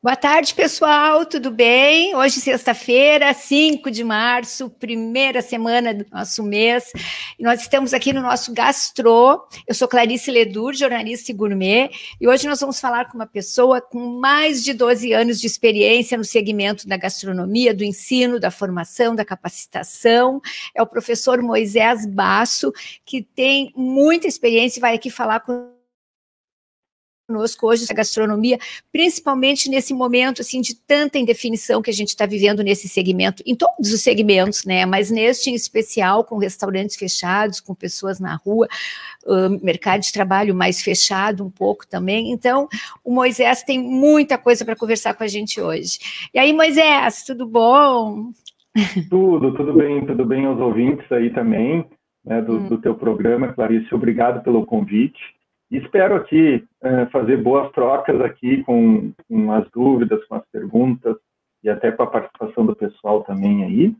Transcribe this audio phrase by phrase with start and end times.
[0.00, 2.14] Boa tarde, pessoal, tudo bem?
[2.14, 6.92] Hoje, sexta-feira, 5 de março, primeira semana do nosso mês.
[7.36, 9.44] E nós estamos aqui no nosso Gastro.
[9.66, 11.90] Eu sou Clarice Ledur, jornalista e gourmet,
[12.20, 16.16] e hoje nós vamos falar com uma pessoa com mais de 12 anos de experiência
[16.16, 20.40] no segmento da gastronomia, do ensino, da formação, da capacitação.
[20.76, 22.72] É o professor Moisés Basso,
[23.04, 25.76] que tem muita experiência e vai aqui falar com
[27.28, 28.58] conosco hoje a gastronomia,
[28.90, 33.54] principalmente nesse momento assim de tanta indefinição que a gente está vivendo nesse segmento, em
[33.54, 34.86] todos os segmentos, né?
[34.86, 38.66] Mas neste em especial, com restaurantes fechados, com pessoas na rua,
[39.26, 42.32] uh, mercado de trabalho mais fechado um pouco também.
[42.32, 42.66] Então,
[43.04, 45.98] o Moisés tem muita coisa para conversar com a gente hoje.
[46.32, 48.30] E aí, Moisés, tudo bom?
[49.10, 51.84] Tudo, tudo bem, tudo bem aos ouvintes aí também,
[52.24, 52.68] né, do, hum.
[52.68, 55.18] do teu programa, Clarice, obrigado pelo convite.
[55.70, 61.16] Espero aqui é, fazer boas trocas aqui com, com, as dúvidas, com as perguntas
[61.62, 63.96] e até com a participação do pessoal também aí.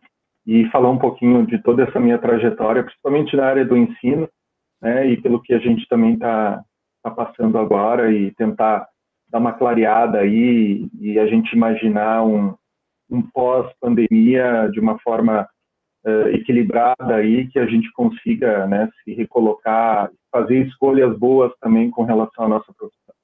[0.46, 4.26] E falar um pouquinho de toda essa minha trajetória, principalmente na área do ensino,
[4.80, 6.64] né, e pelo que a gente também está
[7.02, 8.88] tá passando agora e tentar
[9.30, 12.54] dar uma clareada aí e a gente imaginar um,
[13.10, 15.46] um pós-pandemia de uma forma
[16.04, 22.04] uh, equilibrada aí, que a gente consiga né, se recolocar, fazer escolhas boas também com
[22.04, 23.14] relação à nossa profissão.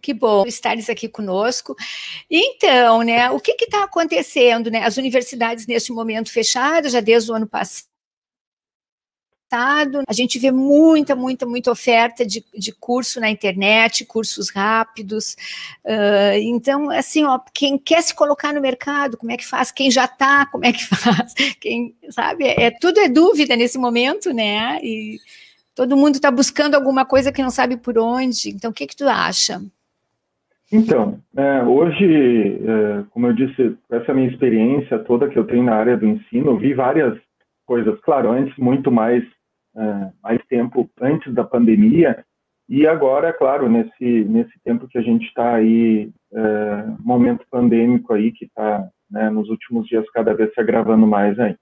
[0.00, 1.74] Que bom estares aqui conosco.
[2.30, 4.70] Então, né, o que está acontecendo?
[4.70, 4.82] Né?
[4.84, 7.88] As universidades neste momento fechadas, já desde o ano passado,
[9.50, 15.36] a gente vê muita, muita, muita oferta de, de curso na internet, cursos rápidos.
[15.84, 19.70] Uh, então, assim, ó, quem quer se colocar no mercado, como é que faz?
[19.70, 21.32] Quem já está, como é que faz?
[21.60, 22.44] Quem, sabe?
[22.44, 24.78] É, é, tudo é dúvida nesse momento, né?
[24.82, 25.18] E
[25.74, 28.50] todo mundo está buscando alguma coisa que não sabe por onde.
[28.50, 29.62] Então, o que, que tu acha?
[30.70, 35.74] Então, é, hoje, é, como eu disse, essa minha experiência toda que eu tenho na
[35.74, 37.18] área do ensino, eu vi várias
[37.64, 37.98] coisas.
[38.00, 39.24] Claro, antes muito mais
[39.78, 42.24] é, mais tempo antes da pandemia
[42.68, 48.12] e agora, é claro, nesse nesse tempo que a gente está aí, é, momento pandêmico
[48.12, 51.56] aí que está né, nos últimos dias cada vez se agravando mais aí.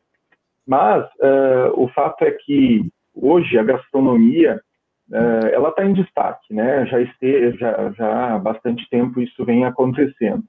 [0.67, 4.61] Mas é, o fato é que hoje a gastronomia
[5.53, 6.85] ela está em destaque, né?
[6.87, 10.43] Já, este, já, já há bastante tempo isso vem acontecendo.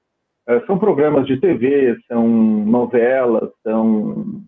[0.65, 4.41] São programas de TV, são novelas, são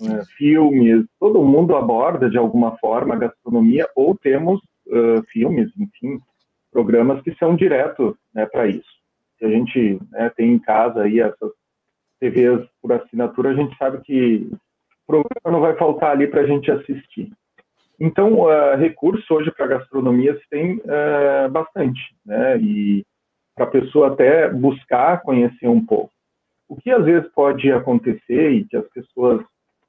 [0.00, 6.18] né, filmes, todo mundo aborda de alguma forma a gastronomia ou temos uh, filmes, enfim,
[6.70, 8.96] programas que são diretos né, para isso.
[9.38, 11.52] Se a gente né, tem em casa aí essas
[12.20, 14.50] TVs por assinatura, a gente sabe que
[15.06, 17.32] programa não vai faltar ali para a gente assistir.
[17.98, 22.58] Então, uh, recurso hoje para gastronomia se tem uh, bastante, né?
[22.58, 23.04] E
[23.54, 26.12] para a pessoa até buscar conhecer um pouco.
[26.68, 29.42] O que às vezes pode acontecer e que as pessoas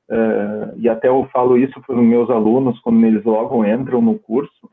[0.09, 4.17] uh, e até eu falo isso para os meus alunos quando eles logo entram no
[4.19, 4.69] curso,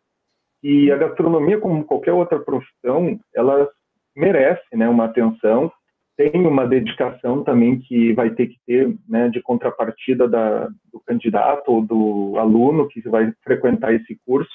[0.62, 3.68] e a gastronomia, como qualquer outra profissão, ela
[4.16, 5.70] merece né, uma atenção,
[6.16, 11.68] tem uma dedicação também que vai ter que ter né, de contrapartida da, do candidato
[11.70, 14.52] ou do aluno que vai frequentar esse curso,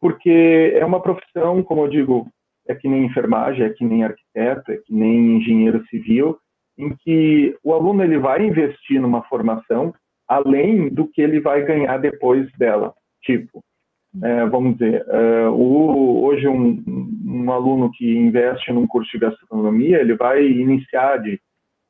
[0.00, 2.26] porque é uma profissão, como eu digo,
[2.66, 6.38] é que nem enfermagem, é que nem arquiteto, é que nem engenheiro civil,
[6.76, 9.94] em que o aluno ele vai investir numa formação
[10.28, 12.92] além do que ele vai ganhar depois dela.
[13.22, 13.62] Tipo,
[14.22, 16.82] é, vamos dizer, é, o, hoje um,
[17.26, 21.40] um, aluno que investe num curso de gastronomia, ele vai iniciar de,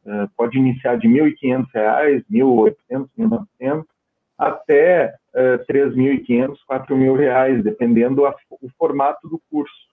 [0.04, 3.26] é, pode iniciar de R$ 1.500, R$ 1.800, R$
[3.60, 3.84] 1.900,
[4.36, 9.86] até é, R$ 3.500, R$ 4.000, dependendo a, o formato do curso.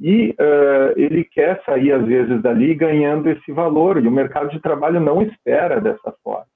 [0.00, 4.60] E uh, ele quer sair, às vezes, dali ganhando esse valor, e o mercado de
[4.60, 6.46] trabalho não espera dessa forma.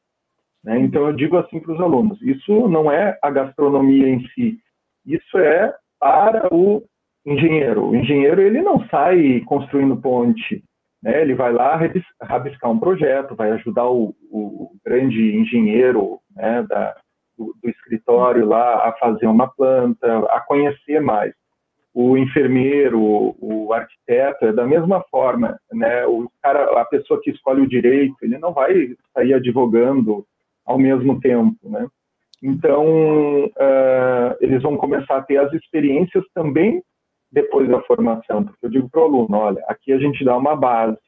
[0.64, 0.78] Né?
[0.80, 4.58] Então, eu digo assim para os alunos: isso não é a gastronomia em si,
[5.04, 6.82] isso é para o
[7.26, 7.88] engenheiro.
[7.88, 10.62] O engenheiro ele não sai construindo ponte,
[11.02, 11.20] né?
[11.20, 11.78] ele vai lá
[12.20, 16.96] rabiscar um projeto, vai ajudar o, o grande engenheiro né, da,
[17.36, 21.32] do, do, escritório lá a fazer uma planta, a conhecer mais.
[21.94, 22.98] O enfermeiro,
[23.38, 26.06] o, arquiteto, é da mesma forma, né?
[26.06, 30.24] O cara, a pessoa que escolhe o direito, ele não vai sair advogando
[30.72, 31.86] ao mesmo tempo, né?
[32.42, 36.82] Então, uh, eles vão começar a ter as experiências também
[37.30, 40.56] depois da formação, porque eu digo para o aluno, olha, aqui a gente dá uma
[40.56, 40.98] base,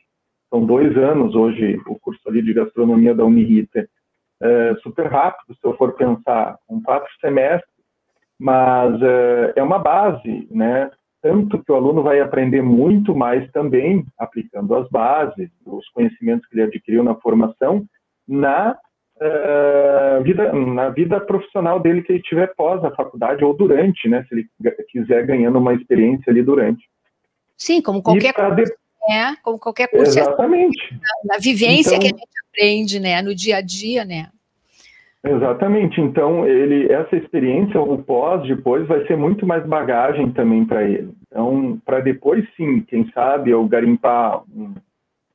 [0.48, 3.88] são dois anos hoje o curso ali de gastronomia da Uniriter,
[4.40, 7.68] é super rápido, se eu for pensar, com quatro semestres,
[8.38, 10.90] mas é, é uma base, né?
[11.24, 16.54] tanto que o aluno vai aprender muito mais também aplicando as bases, os conhecimentos que
[16.54, 17.82] ele adquiriu na formação,
[18.28, 18.76] na
[19.20, 24.24] uh, vida, na vida profissional dele que ele tiver pós a faculdade ou durante, né,
[24.28, 24.48] se ele
[24.88, 26.84] quiser ganhando uma experiência ali durante.
[27.56, 28.64] Sim, como qualquer curso, de...
[29.08, 29.36] né?
[29.42, 30.18] Como qualquer curso.
[30.18, 30.92] Exatamente.
[30.92, 33.22] Na, na vivência então, que a gente aprende, né?
[33.22, 34.28] No dia a dia, né?
[35.24, 36.00] Exatamente.
[36.00, 41.14] Então, ele, essa experiência, o pós, depois, vai ser muito mais bagagem também para ele.
[41.28, 44.74] Então, para depois, sim, quem sabe, eu garimpar um,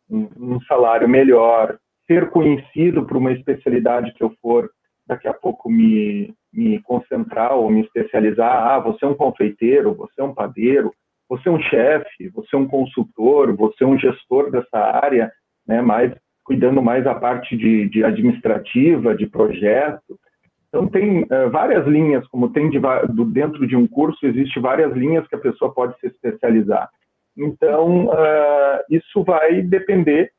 [0.10, 1.78] um, um salário melhor,
[2.10, 4.68] ser conhecido por uma especialidade que eu for
[5.06, 8.52] daqui a pouco me, me concentrar ou me especializar.
[8.52, 10.92] Ah, você é um confeiteiro, você é um padeiro,
[11.30, 15.32] você é um chefe, você é um consultor, você é um gestor dessa área,
[15.68, 16.12] né, mais
[16.44, 20.20] cuidando mais a parte de, de administrativa, de projeto.
[20.68, 22.80] Então, tem uh, várias linhas, como tem de,
[23.14, 26.90] do, dentro de um curso, existe várias linhas que a pessoa pode se especializar.
[27.38, 30.32] Então, uh, isso vai depender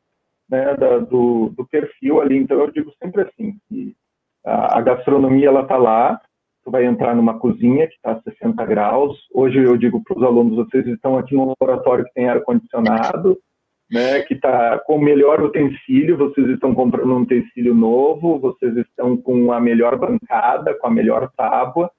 [0.51, 2.37] né, da, do, do, perfil ali.
[2.37, 3.95] Então, eu digo sempre assim, que
[4.45, 6.21] a, a gastronomia, ela está lá,
[6.65, 9.17] tu vai entrar numa cozinha que está a 60 graus.
[9.33, 13.39] Hoje eu digo para os alunos, vocês estão aqui num laboratório que tem ar-condicionado,
[13.91, 19.17] né, que está com o melhor utensílio, vocês estão comprando um utensílio novo, vocês estão
[19.17, 21.91] com a melhor bancada, com a melhor tábua,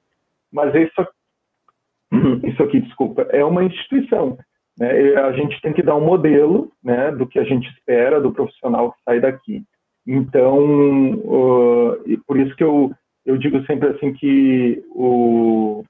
[0.51, 1.07] mas isso,
[2.47, 4.37] isso aqui, desculpa, é uma instituição.
[4.77, 8.31] Né, a gente tem que dar um modelo né, do que a gente espera do
[8.31, 9.63] profissional que sai daqui.
[10.07, 12.91] Então, uh, por isso que eu,
[13.25, 15.83] eu digo sempre assim que o,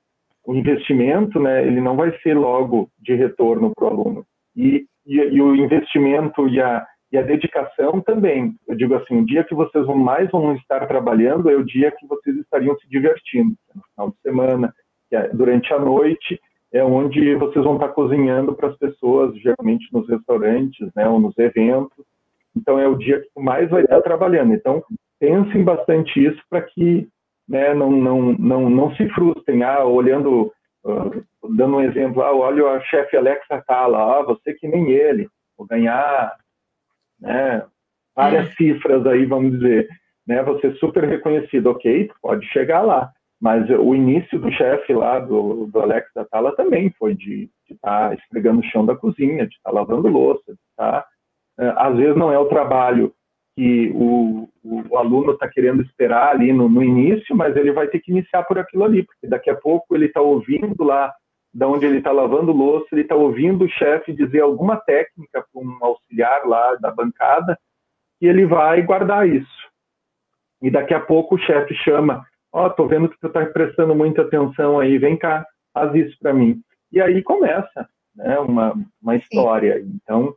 [0.46, 4.26] o investimento, né, ele não vai ser logo de retorno para o aluno.
[4.56, 8.56] E e, e o investimento e a, e a dedicação também.
[8.68, 11.92] Eu digo assim, o dia que vocês vão mais vão estar trabalhando é o dia
[11.92, 14.74] que vocês estariam se divertindo, no final de semana,
[15.12, 16.40] é durante a noite,
[16.74, 21.38] é onde vocês vão estar cozinhando para as pessoas, geralmente nos restaurantes, né, ou nos
[21.38, 22.06] eventos.
[22.56, 24.54] Então é o dia que mais vai estar trabalhando.
[24.54, 24.84] Então
[25.20, 27.08] pensem bastante isso para que
[27.48, 30.52] né, não, não, não, não se frustrem, ah, olhando
[30.84, 31.24] Uh,
[31.56, 35.68] dando um exemplo, ah, olha a chefe Alexa Tala, ah, você que nem ele, vou
[35.68, 36.36] ganhar
[37.20, 37.64] né,
[38.16, 38.52] várias é.
[38.54, 39.88] cifras aí, vamos dizer,
[40.26, 45.66] né, você super reconhecido, ok, pode chegar lá, mas o início do chefe lá, do,
[45.66, 49.72] do Alexa Tala também foi de estar tá esfregando o chão da cozinha, de estar
[49.72, 51.04] tá lavando louça, de tá,
[51.60, 53.12] uh, às vezes não é o trabalho
[53.56, 58.00] que o, o aluno está querendo esperar ali no, no, início, mas ele vai ter
[58.00, 61.12] que iniciar por aquilo ali, porque daqui a pouco ele está ouvindo lá,
[61.52, 65.62] da onde ele está lavando louça, ele está ouvindo o chefe dizer alguma técnica para
[65.62, 67.58] um auxiliar lá da bancada,
[68.22, 69.68] e ele vai guardar isso.
[70.62, 73.96] E daqui a pouco o chefe chama, ó, oh, tô vendo que tu está prestando
[73.96, 76.62] muita atenção aí, vem cá, faz isso para mim.
[76.92, 79.82] E aí começa, né, uma, uma história.
[79.82, 80.36] Então,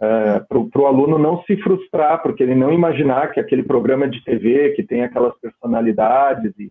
[0.00, 4.22] uh, para o aluno não se frustrar, porque ele não imaginar que aquele programa de
[4.24, 6.70] TV que tem aquelas personalidades e,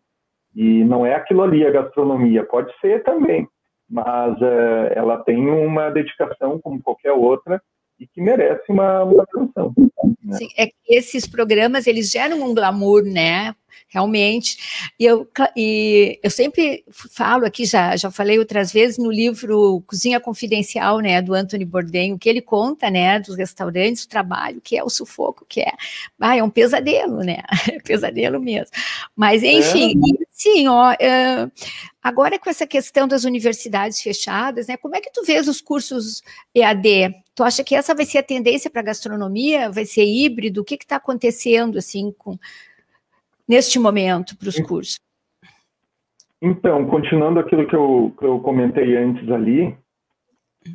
[0.56, 3.48] e não é aquilo ali a gastronomia, pode ser também,
[3.90, 7.62] mas uh, ela tem uma dedicação como qualquer outra
[8.00, 9.74] e que merece uma, uma atenção.
[10.24, 10.38] Né?
[10.38, 13.54] Sim, é que esses programas eles geram um glamour, né?
[13.88, 14.92] Realmente.
[15.00, 20.20] E eu, e eu sempre falo aqui, já, já falei outras vezes no livro Cozinha
[20.20, 24.78] Confidencial, né, do Anthony Bourdain, o que ele conta, né, dos restaurantes, o trabalho, que
[24.78, 25.72] é o sufoco, que é.
[26.20, 27.44] Ah, é um pesadelo, né?
[27.70, 28.72] É pesadelo mesmo.
[29.16, 30.26] Mas, enfim, é.
[30.32, 30.96] sim, ó.
[32.02, 34.78] Agora com essa questão das universidades fechadas, né?
[34.78, 36.24] Como é que tu vês os cursos
[36.56, 37.14] EAD?
[37.36, 39.70] Tu acha que essa vai ser a tendência para a gastronomia?
[39.70, 40.62] Vai ser híbrido?
[40.62, 42.38] O que está acontecendo assim com
[43.50, 45.00] neste momento para os cursos?
[46.42, 49.76] Então, continuando aquilo que eu, que eu comentei antes ali,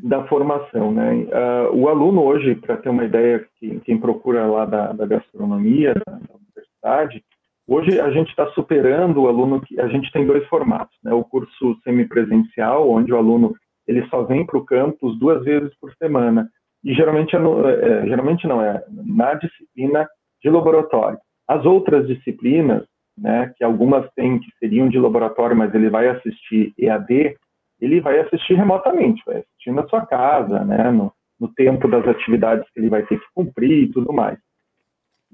[0.03, 1.15] da formação, né?
[1.15, 5.95] Uh, o aluno hoje, para ter uma ideia, que, quem procura lá da, da gastronomia,
[5.95, 7.25] da, da, universidade,
[7.67, 11.13] hoje a gente está superando o aluno, que a gente tem dois formatos, né?
[11.13, 13.55] O curso semipresencial, onde o aluno
[13.87, 16.49] ele só vem para o campus duas vezes por semana.
[16.83, 20.09] E geralmente, é no, é, geralmente não, é na disciplina
[20.43, 21.19] de laboratório.
[21.47, 22.85] As outras disciplinas,
[23.17, 27.37] né, que algumas têm que seriam de laboratório, mas ele vai assistir EAD,
[27.81, 32.69] ele vai assistir remotamente, vai assistir na sua casa, né, no, no tempo das atividades
[32.71, 34.39] que ele vai ter que cumprir e tudo mais.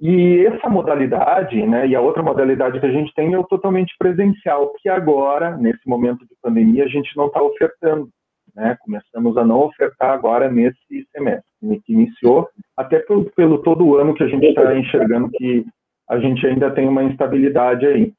[0.01, 3.95] E essa modalidade, né, e a outra modalidade que a gente tem é o totalmente
[3.99, 8.09] presencial, que agora, nesse momento de pandemia, a gente não está ofertando.
[8.55, 8.77] Né?
[8.81, 11.51] Começamos a não ofertar agora nesse semestre,
[11.85, 15.67] que iniciou, até pelo, pelo todo o ano que a gente está enxergando que
[16.11, 18.13] a gente ainda tem uma instabilidade aí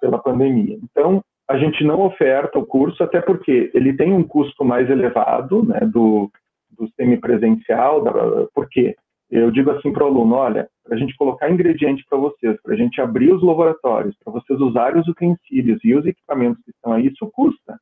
[0.00, 0.78] pela pandemia.
[0.84, 5.64] Então, a gente não oferta o curso, até porque ele tem um custo mais elevado
[5.64, 6.30] né, do,
[6.70, 8.12] do semipresencial, da,
[8.54, 8.94] porque
[9.28, 12.74] eu digo assim para o aluno, olha, para a gente colocar ingrediente para vocês, para
[12.74, 16.92] a gente abrir os laboratórios, para vocês usarem os utensílios e os equipamentos que estão
[16.92, 17.76] aí, isso custa.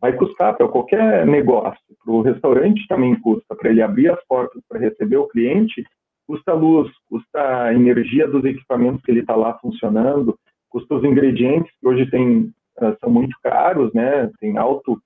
[0.00, 4.62] Vai custar para qualquer negócio, para o restaurante também custa, para ele abrir as portas
[4.68, 5.82] para receber o cliente,
[6.28, 11.72] custa luz, custa a energia dos equipamentos que ele está lá funcionando, custa os ingredientes
[11.80, 14.30] que hoje tem, uh, são muito caros, né?
[14.38, 15.00] Tem alto,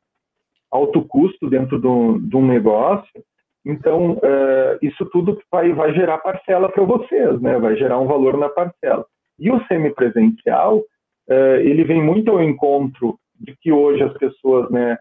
[0.69, 3.23] alto custo dentro do, de um negócio.
[3.65, 7.57] Então, uh, isso tudo vai, vai gerar parcela para vocês, né?
[7.61, 9.07] Vai gerar um valor na parcela.
[9.39, 14.99] E o semipresencial, uh, ele vem muito ao encontro de que hoje as pessoas, né,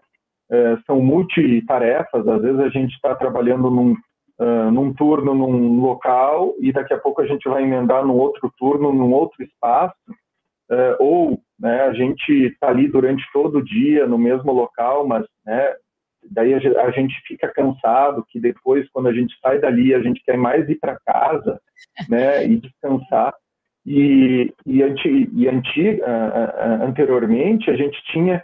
[0.51, 2.27] uh, são multitarefas.
[2.27, 3.95] Às vezes a gente está trabalhando num,
[4.71, 8.91] num turno num local e daqui a pouco a gente vai emendar num outro turno,
[8.91, 9.95] num outro espaço.
[10.99, 15.73] ou né, a gente está ali durante todo o dia no mesmo local, mas né,
[16.29, 20.37] daí a gente fica cansado, que depois, quando a gente sai dali, a gente quer
[20.37, 21.59] mais ir para casa,
[22.09, 23.33] né, e descansar.
[23.85, 28.43] E, e, anti, e anti, uh, anteriormente, a gente tinha,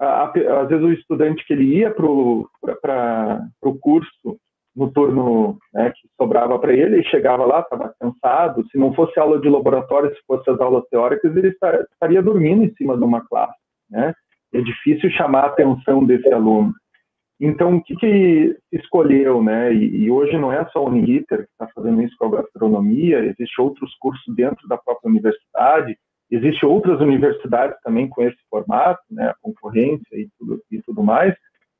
[0.00, 4.38] uh, às vezes, o estudante que ele ia para o curso
[4.78, 9.18] no turno né, que sobrava para ele, ele chegava lá, estava cansado, se não fosse
[9.18, 13.26] aula de laboratório, se fosse as aulas teóricas, ele estaria dormindo em cima de uma
[13.26, 13.58] classe,
[13.90, 14.14] né?
[14.54, 16.72] É difícil chamar a atenção desse aluno.
[17.40, 19.74] Então, o que, que escolheu, né?
[19.74, 23.18] E, e, hoje não é só o Uniriter que está fazendo isso com a gastronomia,
[23.18, 25.98] existem outros cursos dentro da própria universidade,
[26.30, 29.28] existem outras universidades também com esse formato, né?
[29.28, 31.34] A concorrência e tudo, e tudo mais,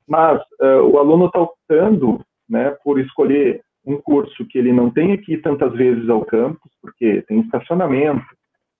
[0.05, 5.17] mas uh, o aluno está optando, né, por escolher um curso que ele não tenha
[5.17, 8.25] que ir tantas vezes ao campus, porque tem estacionamento,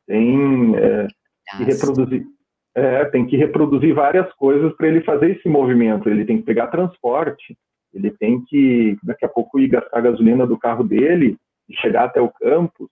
[0.08, 1.08] tem é,
[1.58, 2.26] que reproduzir
[2.76, 6.10] é, tem que reproduzir várias coisas para ele fazer esse movimento.
[6.10, 7.58] Ele tem que pegar transporte,
[7.94, 12.06] ele tem que, daqui a pouco, ir gastar a gasolina do carro dele e chegar
[12.06, 12.90] até o campus.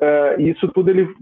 [0.00, 1.12] Uh, isso tudo, ele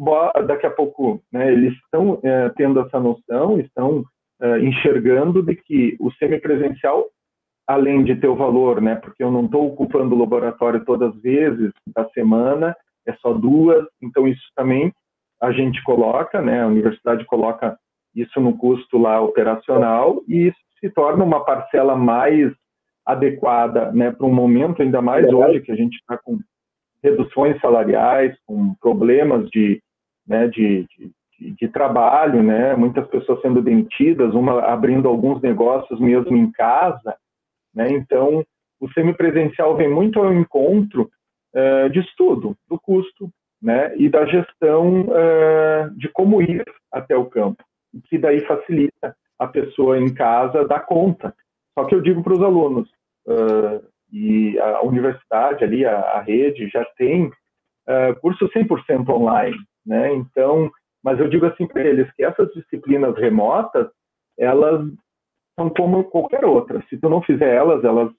[0.46, 4.04] daqui a pouco, né, eles estão uh, tendo essa noção, estão
[4.40, 7.06] uh, enxergando de que o semipresencial,
[7.66, 11.20] além de ter o valor, né, porque eu não estou ocupando o laboratório todas as
[11.20, 14.92] vezes da semana, é só duas, então isso também
[15.40, 17.76] a gente coloca, né, a universidade coloca
[18.14, 22.52] isso no custo lá operacional e isso se torna uma parcela mais
[23.04, 26.38] adequada né, para um momento, ainda mais hoje que a gente está com
[27.02, 29.80] reduções salariais, com problemas de,
[30.26, 30.86] né, de,
[31.38, 37.16] de, de, trabalho, né, muitas pessoas sendo demitidas, uma abrindo alguns negócios mesmo em casa.
[37.76, 38.42] Né, então,
[38.80, 41.10] o semipresencial vem muito ao encontro
[41.54, 43.30] uh, de estudo, do custo,
[43.60, 47.62] né, e da gestão uh, de como ir até o campo,
[48.06, 51.34] que daí facilita a pessoa em casa dar conta.
[51.78, 52.88] Só que eu digo para os alunos,
[53.26, 60.14] uh, e a universidade ali, a, a rede, já tem uh, curso 100% online, né,
[60.14, 60.70] então,
[61.04, 63.86] mas eu digo assim para eles que essas disciplinas remotas,
[64.38, 64.80] elas
[65.58, 68.12] são como qualquer outra, se tu não fizer elas, elas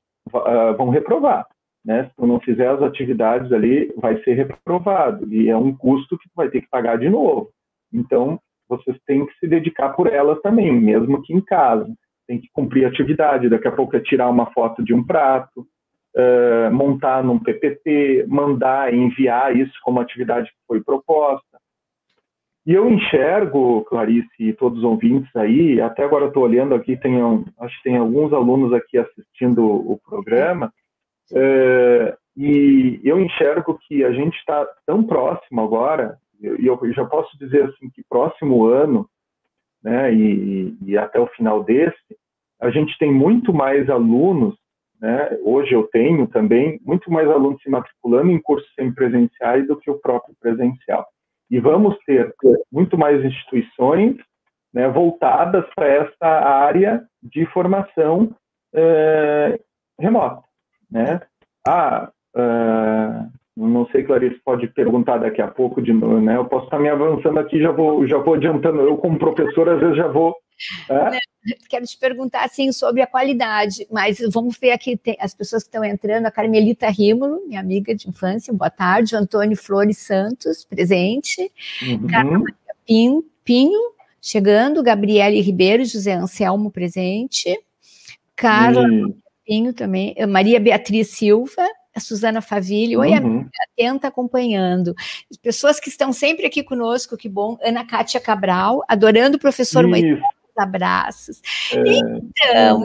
[0.77, 1.47] vão reprovar
[1.87, 2.03] né?
[2.09, 6.27] Se tu não fizer as atividades ali, vai ser reprovado e é um custo que
[6.27, 7.49] tu vai ter que pagar de novo.
[7.93, 11.87] Então, vocês têm que se dedicar por elas também, mesmo que em casa.
[12.27, 13.47] Tem que cumprir atividade.
[13.47, 15.65] Daqui a pouco é tirar uma foto de um prato,
[16.17, 21.56] uh, montar num PPT, mandar, enviar isso como atividade que foi proposta.
[22.67, 27.15] E eu enxergo, Clarice e todos os ouvintes aí, até agora estou olhando aqui, tem,
[27.61, 30.73] acho que tem alguns alunos aqui assistindo o programa,
[31.33, 37.05] é, e eu enxergo que a gente está tão próximo agora, e eu, eu já
[37.05, 39.09] posso dizer assim que próximo ano,
[39.81, 42.17] né, e, e, até o final desse,
[42.59, 44.57] a gente tem muito mais alunos,
[44.99, 49.89] né, hoje eu tenho também, muito mais alunos se matriculando em cursos semipresenciais do que
[49.89, 51.07] o próprio presencial.
[51.49, 52.33] E vamos ter
[52.71, 54.17] muito mais instituições
[54.73, 58.35] né, voltadas para essa área de formação
[58.73, 59.59] é,
[59.99, 60.47] remota
[60.89, 61.21] né?
[61.67, 66.37] Ah, uh, não sei, Clarice, pode perguntar daqui a pouco de novo, né?
[66.37, 68.81] Eu posso estar me avançando aqui, já vou, já vou adiantando.
[68.81, 70.35] Eu, como professor, às vezes já vou.
[70.89, 71.17] É?
[71.67, 75.69] Quero te perguntar assim sobre a qualidade, mas vamos ver aqui tem as pessoas que
[75.69, 81.51] estão entrando, a Carmelita Rímulo, minha amiga de infância, boa tarde, Antônio Flores Santos, presente,
[81.81, 82.07] uhum.
[82.07, 82.41] Carla
[82.85, 83.79] Pinho, Pinho,
[84.21, 87.57] chegando, Gabriele Ribeiro, José Anselmo, presente,
[88.35, 88.83] Carla
[89.45, 91.65] Pinho também, Maria Beatriz Silva,
[91.97, 92.95] a Suzana Favilli.
[92.95, 93.17] Oi, uhum.
[93.17, 94.95] amiga, atenta acompanhando.
[95.41, 97.57] Pessoas que estão sempre aqui conosco, que bom.
[97.61, 100.19] Ana Kátia Cabral, adorando o professor Moisés
[100.55, 101.39] abraços.
[101.71, 102.83] É, então,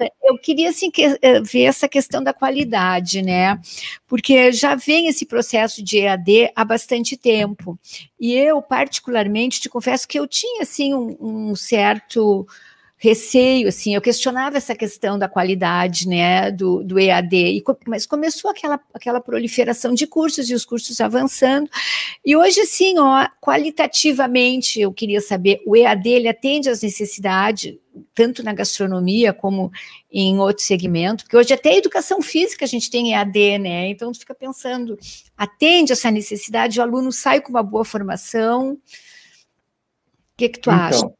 [0.00, 3.60] é eu queria assim, que, eh, ver essa questão da qualidade, né?
[4.08, 7.78] Porque já vem esse processo de EAD há bastante tempo.
[8.18, 12.44] E eu, particularmente, te confesso que eu tinha assim um, um certo
[13.02, 18.48] receio, assim, eu questionava essa questão da qualidade, né, do, do EAD, e, mas começou
[18.48, 21.68] aquela, aquela proliferação de cursos e os cursos avançando,
[22.24, 27.76] e hoje, assim, ó, qualitativamente, eu queria saber, o EAD, ele atende às necessidades,
[28.14, 29.72] tanto na gastronomia como
[30.08, 34.12] em outro segmento, porque hoje até a educação física a gente tem EAD, né, então
[34.12, 34.96] tu fica pensando,
[35.36, 38.78] atende essa necessidade, o aluno sai com uma boa formação, o
[40.36, 41.12] que que tu então, acha?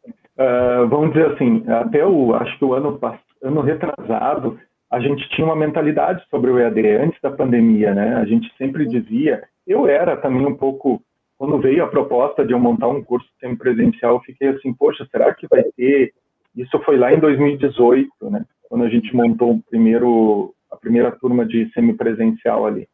[0.43, 2.99] Uh, vamos dizer assim, até o, acho que o ano,
[3.43, 4.59] ano retrasado,
[4.91, 8.17] a gente tinha uma mentalidade sobre o EAD antes da pandemia, né?
[8.17, 11.01] A gente sempre dizia, eu era também um pouco,
[11.39, 15.33] quando veio a proposta de eu montar um curso semipresencial, eu fiquei assim, poxa, será
[15.33, 16.13] que vai ter?
[16.57, 18.45] Isso foi lá em 2018, né?
[18.69, 22.89] Quando a gente montou o primeiro, a primeira turma de semipresencial ali.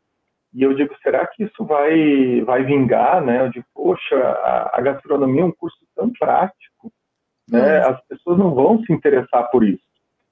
[0.55, 3.41] E eu digo, será que isso vai, vai vingar, né?
[3.41, 6.93] Eu digo, poxa, a, a gastronomia é um curso tão prático,
[7.51, 7.79] né?
[7.79, 9.83] As pessoas não vão se interessar por isso.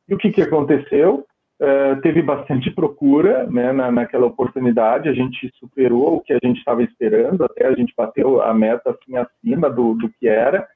[0.09, 1.27] E o que, que aconteceu?
[1.59, 6.59] Uh, teve bastante procura né, na, naquela oportunidade, a gente superou o que a gente
[6.59, 10.69] estava esperando, até a gente bateu a meta assim, acima do, do que era,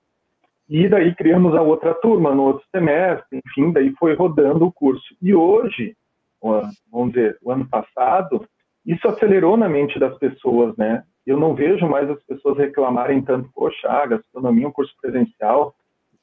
[0.70, 5.04] e daí criamos a outra turma no outro semestre, enfim, daí foi rodando o curso.
[5.20, 5.97] E hoje,
[6.40, 8.47] vamos dizer, o ano passado,
[8.87, 11.02] isso acelerou na mente das pessoas, né?
[11.26, 15.75] Eu não vejo mais as pessoas reclamarem tanto, poxa, a gastronomia é um curso presencial,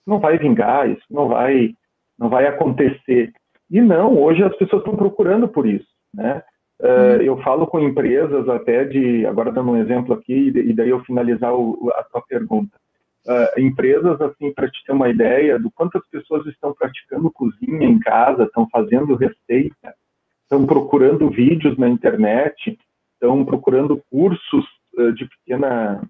[0.08, 1.76] não vai vingar, isso não vai,
[2.18, 3.34] não vai acontecer.
[3.70, 6.42] E não, hoje as pessoas estão procurando por isso, né?
[6.80, 11.04] Uh, eu falo com empresas até de, agora dando um exemplo aqui, e daí eu
[11.04, 12.78] finalizar o, a sua pergunta.
[13.26, 18.00] Uh, empresas, assim, para te ter uma ideia do quantas pessoas estão praticando cozinha em
[18.00, 19.96] casa, estão fazendo receita,
[20.44, 22.80] estão procurando vídeos na internet,
[23.14, 24.66] estão procurando cursos
[24.98, 26.02] uh, de pequena,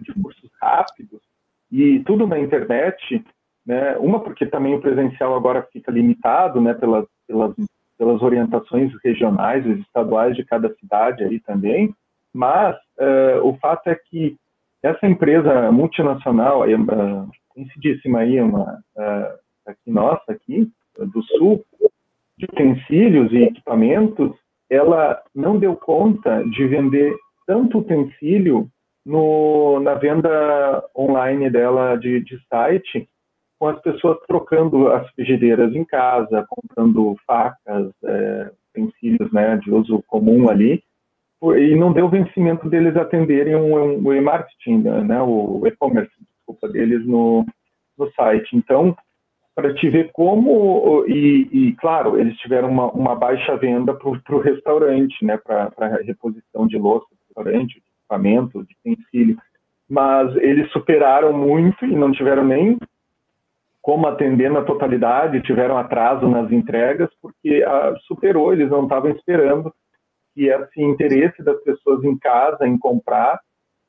[0.00, 1.20] de cursos rápidos,
[1.70, 3.24] e tudo na internet,
[3.66, 3.96] né?
[3.98, 6.74] Uma porque também o presencial agora fica limitado, né?
[6.74, 7.54] Pelas, pelas,
[7.98, 11.94] pelas orientações regionais e estaduais de cada cidade aí também,
[12.32, 14.36] mas uh, o fato é que
[14.82, 21.64] essa empresa multinacional, uh, conhecidíssima aí, uma uh, aqui nossa aqui do sul,
[22.36, 24.32] de utensílios e equipamentos,
[24.70, 27.14] ela não deu conta de vender
[27.46, 28.68] tanto utensílio
[29.08, 33.08] no, na venda online dela de, de site,
[33.58, 40.04] com as pessoas trocando as frigideiras em casa, comprando facas, é, utensílios né, de uso
[40.06, 40.84] comum ali,
[41.42, 47.46] e não deu vencimento deles atenderem o, e-marketing, né, o e-commerce, desculpa, deles no,
[47.96, 48.54] no site.
[48.54, 48.94] Então,
[49.54, 54.40] para te ver como, e, e, claro, eles tiveram uma, uma baixa venda para o
[54.40, 59.36] restaurante, né, para reposição de louça do restaurante, equipamento, de utensílio,
[59.88, 62.78] mas eles superaram muito e não tiveram nem
[63.82, 69.72] como atender na totalidade, tiveram atraso nas entregas, porque ah, superou, eles não estavam esperando
[70.34, 73.40] que esse interesse das pessoas em casa, em comprar,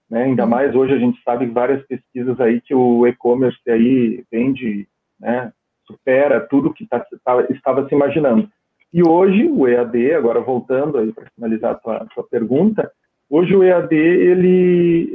[0.09, 0.49] né, ainda uhum.
[0.49, 4.87] mais hoje a gente sabe várias pesquisas aí que o e-commerce aí vende,
[5.19, 5.51] né,
[5.85, 8.49] supera tudo que tá, tá, estava se imaginando.
[8.93, 12.89] E hoje o EAD, agora voltando aí para finalizar a tua, tua pergunta,
[13.29, 15.13] Hoje o EAD ele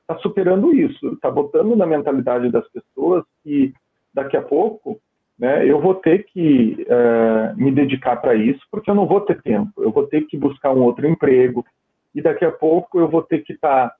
[0.00, 3.72] está é, superando isso, está botando na mentalidade das pessoas que
[4.12, 5.00] daqui a pouco
[5.38, 9.40] né, eu vou ter que é, me dedicar para isso, porque eu não vou ter
[9.40, 11.64] tempo, eu vou ter que buscar um outro emprego,
[12.14, 13.94] e daqui a pouco eu vou ter que estar tá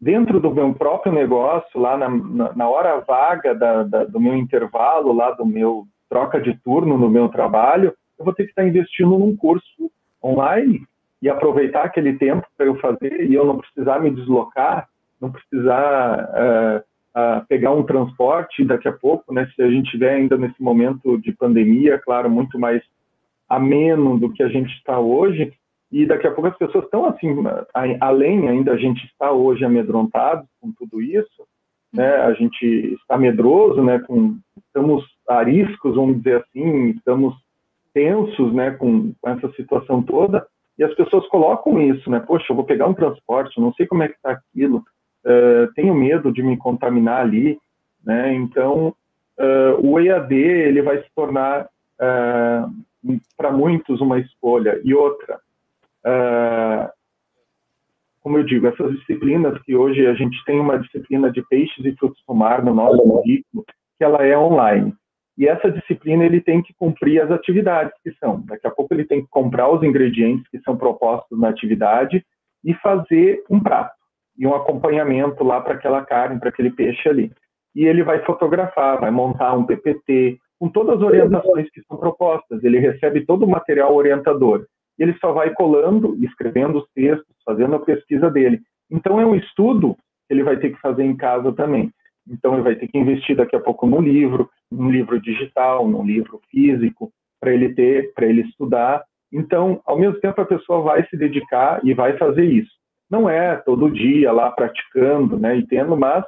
[0.00, 4.34] dentro do meu próprio negócio, lá na, na, na hora vaga da, da, do meu
[4.34, 8.62] intervalo, lá do meu troca de turno no meu trabalho, eu vou ter que estar
[8.62, 9.90] tá investindo num curso
[10.24, 10.80] online
[11.20, 14.88] e aproveitar aquele tempo para eu fazer e eu não precisar me deslocar,
[15.20, 16.78] não precisar uh,
[17.18, 19.50] uh, pegar um transporte daqui a pouco, né?
[19.54, 22.82] Se a gente tiver ainda nesse momento de pandemia, claro, muito mais
[23.48, 25.52] ameno do que a gente está hoje,
[25.90, 27.34] e daqui a pouco as pessoas estão assim,
[28.00, 31.46] além ainda a gente está hoje amedrontado com tudo isso,
[31.92, 32.16] né?
[32.16, 33.98] A gente está medroso, né?
[33.98, 37.34] Com, estamos ariscos, vamos dizer assim, estamos
[37.92, 38.72] tensos, né?
[38.72, 40.46] Com, com essa situação toda
[40.78, 42.20] e as pessoas colocam isso, né?
[42.20, 44.84] Poxa, eu vou pegar um transporte, não sei como é que está aquilo,
[45.24, 47.58] uh, tenho medo de me contaminar ali,
[48.04, 48.32] né?
[48.34, 48.94] Então,
[49.38, 54.80] uh, o EAD ele vai se tornar uh, para muitos uma escolha.
[54.84, 55.40] E outra,
[58.20, 61.94] como eu digo, essas disciplinas que hoje a gente tem uma disciplina de peixes e
[61.96, 63.64] frutos do mar no nosso currículo,
[63.96, 64.94] que ela é online.
[65.38, 68.40] E essa disciplina ele tem que cumprir as atividades que são.
[68.44, 72.26] Daqui a pouco ele tem que comprar os ingredientes que são propostos na atividade
[72.64, 73.94] e fazer um prato
[74.36, 77.32] e um acompanhamento lá para aquela carne, para aquele peixe ali.
[77.74, 82.64] E ele vai fotografar, vai montar um PPT com todas as orientações que são propostas.
[82.64, 84.66] Ele recebe todo o material orientador.
[84.98, 88.60] Ele só vai colando, escrevendo os textos, fazendo a pesquisa dele.
[88.90, 89.94] Então é um estudo
[90.26, 91.92] que ele vai ter que fazer em casa também.
[92.30, 96.04] Então ele vai ter que investir daqui a pouco no livro, num livro digital, num
[96.04, 97.10] livro físico,
[97.40, 99.02] para ele ter, para ele estudar.
[99.32, 102.70] Então, ao mesmo tempo a pessoa vai se dedicar e vai fazer isso.
[103.10, 106.24] Não é todo dia lá praticando, né, e tendo, mas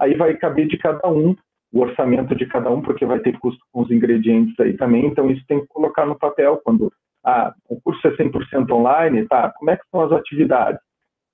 [0.00, 1.36] aí vai caber de cada um
[1.72, 5.06] o orçamento de cada um, porque vai ter custo com os ingredientes aí também.
[5.06, 6.92] Então isso tem que colocar no papel quando
[7.24, 9.52] ah, o curso é 100% online, tá?
[9.58, 10.80] Como é que são as atividades?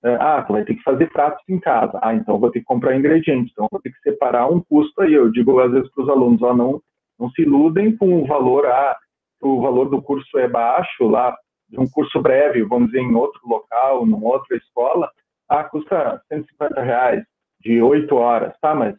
[0.02, 1.98] É, ah, vai ter que fazer pratos em casa.
[2.02, 3.52] Ah, então vou ter que comprar ingredientes.
[3.52, 5.12] Então vou ter que separar um custo aí.
[5.12, 6.80] Eu digo às vezes para os alunos, ó, não,
[7.18, 8.96] não se iludem com o valor, ah,
[9.42, 11.36] o valor do curso é baixo lá,
[11.68, 15.10] de um curso breve, vamos dizer, em outro local, numa outra escola,
[15.48, 17.24] ah, custa 150 reais
[17.60, 18.74] de oito horas, tá?
[18.74, 18.94] Mas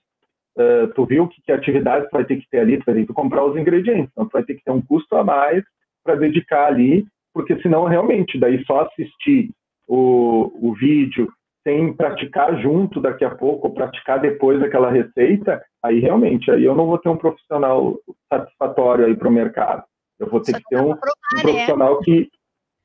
[0.58, 2.78] uh, tu viu que, que atividade tu vai ter que ter ali?
[2.78, 5.16] Tu vai ter que comprar os ingredientes, então tu vai ter que ter um custo
[5.16, 5.64] a mais
[6.04, 9.50] para dedicar ali, porque senão realmente, daí só assistir
[9.88, 11.28] o, o vídeo
[11.64, 16.76] sem praticar junto daqui a pouco, ou praticar depois daquela receita, aí realmente, aí eu
[16.76, 17.98] não vou ter um profissional
[18.32, 19.84] satisfatório aí para o mercado.
[20.20, 21.42] Eu vou ter Só que ter um, provar, um né?
[21.44, 22.02] profissional né?
[22.04, 22.30] que,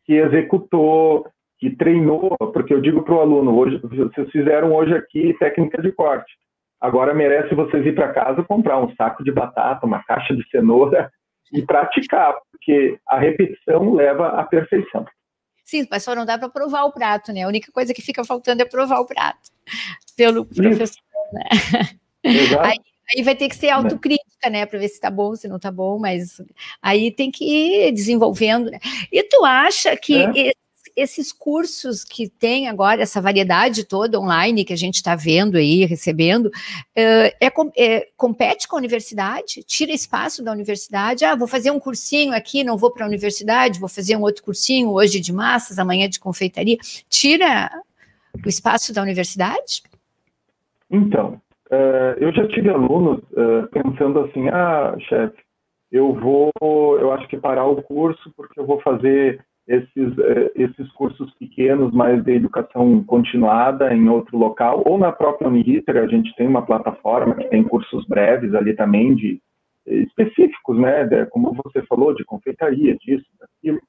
[0.04, 1.26] que executou,
[1.58, 5.92] que treinou, porque eu digo para o aluno, hoje, vocês fizeram hoje aqui técnica de
[5.92, 6.32] corte.
[6.80, 11.10] Agora merece vocês ir para casa comprar um saco de batata, uma caixa de cenoura
[11.52, 15.06] e praticar, porque a repetição leva à perfeição.
[15.66, 17.42] Sim, mas só não dá para provar o prato, né?
[17.42, 19.50] A única coisa que fica faltando é provar o prato
[20.16, 21.02] pelo professor,
[21.32, 21.42] né?
[22.62, 22.78] Aí,
[23.16, 25.70] aí, vai ter que ser autocrítica, né, para ver se está bom, se não está
[25.70, 26.40] bom, mas
[26.82, 28.70] aí tem que ir desenvolvendo.
[28.70, 28.78] Né?
[29.12, 30.52] E tu acha que é
[30.96, 35.84] esses cursos que tem agora, essa variedade toda online que a gente está vendo aí,
[35.84, 36.50] recebendo,
[36.94, 37.36] é,
[37.76, 39.62] é, compete com a universidade?
[39.64, 41.24] Tira espaço da universidade?
[41.24, 44.42] Ah, vou fazer um cursinho aqui, não vou para a universidade, vou fazer um outro
[44.42, 46.78] cursinho hoje de massas, amanhã de confeitaria.
[47.08, 47.70] Tira
[48.44, 49.82] o espaço da universidade?
[50.90, 55.36] Então, uh, eu já tive alunos uh, pensando assim, ah, chefe,
[55.90, 56.52] eu vou,
[56.98, 61.92] eu acho que parar o curso porque eu vou fazer esses, eh, esses cursos pequenos,
[61.92, 66.64] mais de educação continuada em outro local, ou na própria Uniriter, a gente tem uma
[66.64, 69.40] plataforma que tem cursos breves ali também, de
[69.86, 73.80] específicos, né, de, como você falou, de confeitaria, disso, daquilo.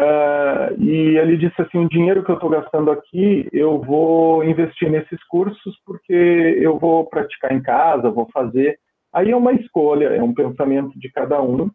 [0.00, 4.90] Uh, e ele disse assim, o dinheiro que eu estou gastando aqui, eu vou investir
[4.90, 8.78] nesses cursos porque eu vou praticar em casa, vou fazer.
[9.12, 11.70] Aí é uma escolha, é um pensamento de cada um,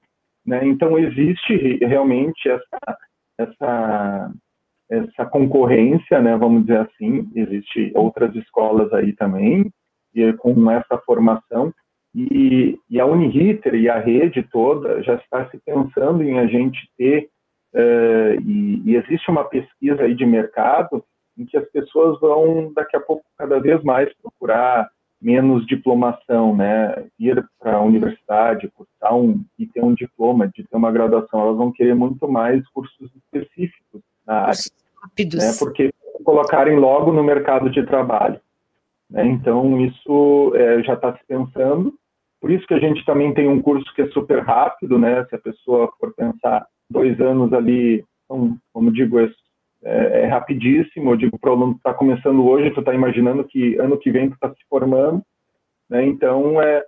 [0.46, 0.66] né?
[0.66, 2.98] Então existe realmente essa
[3.38, 4.32] essa,
[4.90, 9.72] essa concorrência, né, vamos dizer assim, existe outras escolas aí também,
[10.14, 11.74] e com essa formação,
[12.16, 16.80] e, e a Uniriter e a rede toda já está se pensando em a gente
[16.98, 17.30] ter,
[17.76, 21.04] uh, e, e existe uma pesquisa aí de mercado
[21.38, 24.90] em que as pessoas vão, daqui a pouco, cada vez mais procurar
[25.22, 27.06] menos diplomação, né?
[27.20, 31.58] Ir para a universidade, cursar um e ter um diploma, de ter uma graduação, elas
[31.58, 34.60] vão querer muito mais cursos específicos na área,
[35.02, 35.54] rápidos, né?
[35.58, 35.92] Porque
[36.24, 38.40] colocarem logo no mercado de trabalho.
[39.10, 39.26] Né?
[39.26, 41.94] Então isso é, já está se pensando.
[42.40, 45.26] Por isso que a gente também tem um curso que é super rápido, né?
[45.26, 49.30] Se a pessoa for pensar dois anos ali, então, como digo, é
[49.84, 51.12] é, é rapidíssimo.
[51.12, 54.12] Eu digo para o aluno que está começando hoje, tu está imaginando que ano que
[54.12, 55.22] vem tu está se formando,
[55.90, 56.06] né?
[56.06, 56.84] Então é,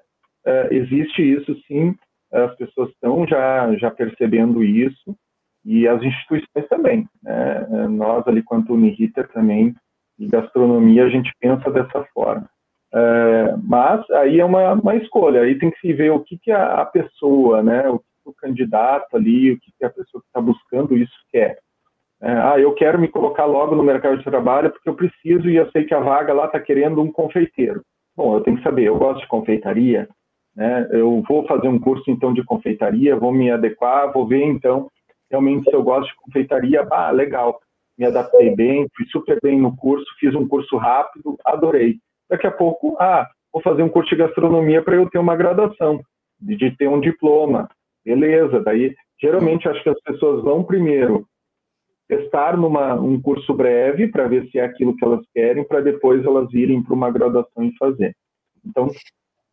[0.45, 1.95] é, existe isso sim.
[2.31, 5.15] As pessoas estão já já percebendo isso
[5.65, 7.07] e as instituições também.
[7.23, 7.67] Né?
[7.71, 9.75] É, nós ali quanto Uniriter também
[10.17, 12.49] e gastronomia a gente pensa dessa forma.
[12.91, 16.51] É, mas aí é uma, uma escolha, aí tem que se ver o que, que
[16.51, 20.27] a, a pessoa, né, o que o candidato ali, o que, que a pessoa que
[20.27, 21.59] está buscando isso quer.
[22.21, 25.55] É, ah, eu quero me colocar logo no mercado de trabalho porque eu preciso e
[25.55, 27.81] eu sei que a vaga lá está querendo um confeiteiro.
[28.15, 30.09] Bom, eu tenho que saber, eu gosto de confeitaria,
[30.53, 30.89] né?
[30.91, 34.89] Eu vou fazer um curso então de confeitaria, vou me adequar, vou ver então
[35.29, 37.59] realmente se eu gosto de confeitaria, ah, legal,
[37.97, 41.97] me adaptei bem, fui super bem no curso, fiz um curso rápido, adorei.
[42.29, 46.01] Daqui a pouco, ah, vou fazer um curso de gastronomia para eu ter uma graduação,
[46.41, 47.69] de ter um diploma,
[48.03, 48.59] beleza?
[48.61, 51.25] Daí, geralmente acho que as pessoas vão primeiro
[52.09, 56.25] testar numa um curso breve para ver se é aquilo que elas querem, para depois
[56.25, 58.15] elas irem para uma graduação e fazer.
[58.65, 58.89] Então,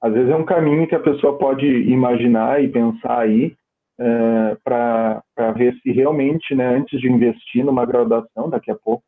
[0.01, 3.55] às vezes é um caminho que a pessoa pode imaginar e pensar aí
[3.99, 9.05] é, para ver se realmente, né, antes de investir numa graduação, daqui a pouco,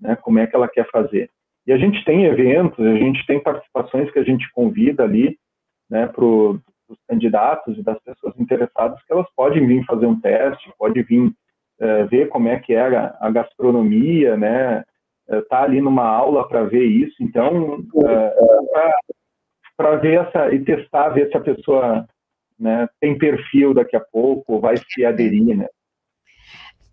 [0.00, 1.30] né, como é que ela quer fazer.
[1.66, 5.36] E a gente tem eventos, a gente tem participações que a gente convida ali,
[5.90, 10.72] né, para os candidatos e das pessoas interessadas, que elas podem vir fazer um teste,
[10.78, 11.30] pode vir
[11.80, 12.80] é, ver como é que é
[13.20, 14.84] a, gastronomia, né,
[15.28, 17.16] é, tá ali numa aula para ver isso.
[17.20, 18.34] Então, é,
[19.76, 22.06] para ver essa e testar, ver se a pessoa
[22.58, 25.66] né, tem perfil daqui a pouco, vai se aderir, né?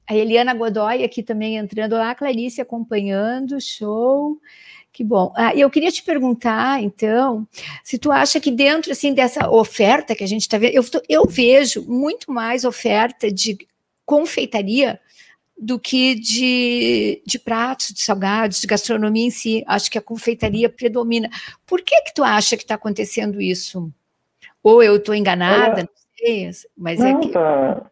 [0.08, 4.38] A Eliana Godoy aqui também entrando a Clarice acompanhando, show.
[4.94, 5.34] Que bom.
[5.36, 7.46] Ah, eu queria te perguntar, então,
[7.84, 11.26] se tu acha que dentro assim dessa oferta que a gente está vendo, eu, eu
[11.26, 13.58] vejo muito mais oferta de
[14.06, 15.00] confeitaria
[15.58, 19.64] do que de, de pratos, de salgados, de gastronomia em si.
[19.68, 21.30] Acho que a confeitaria predomina.
[21.66, 23.90] Por que que tu acha que está acontecendo isso?
[24.62, 27.30] Ou eu estou enganada, não sei, mas é não, é que...
[27.30, 27.92] Tá,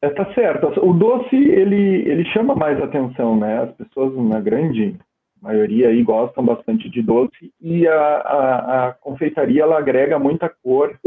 [0.00, 0.66] é, tá certo.
[0.84, 3.62] O doce, ele, ele chama mais atenção, né?
[3.62, 4.96] As pessoas, na grande
[5.40, 10.98] maioria aí, gostam bastante de doce e a, a, a confeitaria, ela agrega muita cor,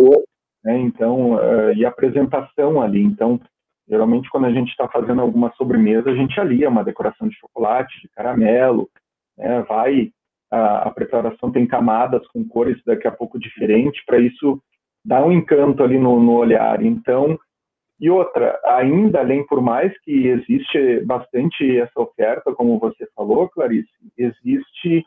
[0.64, 0.78] né?
[0.78, 3.02] Então, uh, e apresentação ali.
[3.02, 3.40] Então,
[3.88, 8.02] geralmente, quando a gente está fazendo alguma sobremesa, a gente alia uma decoração de chocolate,
[8.02, 8.90] de caramelo,
[9.38, 9.62] né?
[9.68, 10.12] Vai...
[10.52, 14.62] A, a preparação tem camadas com cores daqui a pouco diferentes, para isso
[15.04, 16.84] dá um encanto ali no, no olhar.
[16.84, 17.38] Então,
[18.00, 23.90] e outra, ainda além, por mais que existe bastante essa oferta, como você falou, Clarice,
[24.18, 25.06] existe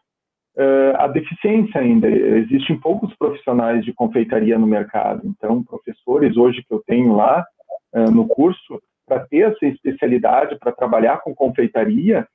[0.56, 2.08] uh, a deficiência ainda.
[2.08, 5.22] Existem poucos profissionais de confeitaria no mercado.
[5.24, 7.44] Então, professores hoje que eu tenho lá
[7.94, 12.26] uh, no curso, para ter essa especialidade, para trabalhar com confeitaria,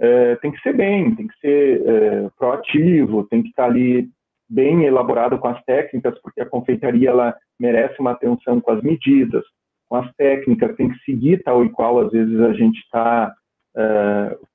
[0.00, 4.08] uh, tem que ser bem, tem que ser proativo, tem que estar ali
[4.48, 9.44] bem elaborado com as técnicas, porque a confeitaria ela merece uma atenção com as medidas,
[9.88, 13.32] com as técnicas, tem que seguir tal e qual às vezes a gente está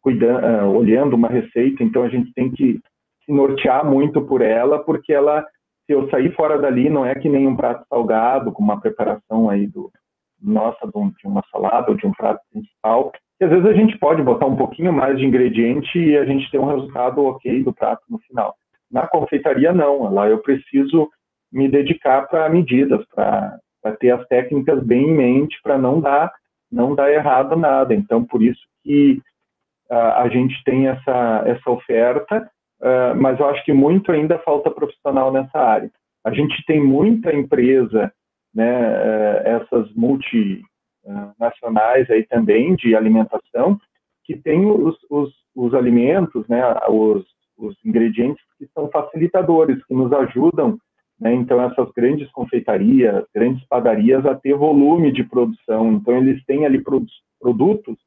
[0.02, 2.82] cuidando, olhando uma receita, então a gente tem que
[3.26, 5.46] se nortear muito por ela, porque ela,
[5.86, 9.50] se eu sair fora dali, não é que nem um prato salgado, com uma preparação
[9.50, 9.92] aí do
[10.46, 14.22] nossa de uma salada ou de um prato principal, que às vezes a gente pode
[14.22, 18.04] botar um pouquinho mais de ingrediente e a gente ter um resultado ok do prato
[18.10, 18.56] no final.
[18.92, 20.14] Na confeitaria, não.
[20.14, 21.10] Lá eu preciso
[21.52, 23.60] me dedicar para medidas, para
[24.00, 26.32] ter as técnicas bem em mente, para não dar,
[26.72, 27.94] não dar errado nada.
[27.94, 29.22] Então, por isso que
[29.90, 32.50] uh, a gente tem essa, essa oferta,
[32.82, 35.92] uh, mas eu acho que muito ainda falta profissional nessa área.
[36.24, 38.12] A gente tem muita empresa,
[38.56, 43.78] né, uh, essas multinacionais aí também de alimentação,
[44.24, 47.26] que tem os, os, os alimentos, né, os,
[47.58, 50.80] os ingredientes que são facilitadores, que nos ajudam,
[51.20, 55.94] né, então, essas grandes confeitarias, grandes padarias, a ter volume de produção.
[55.94, 57.98] Então, eles têm ali produtos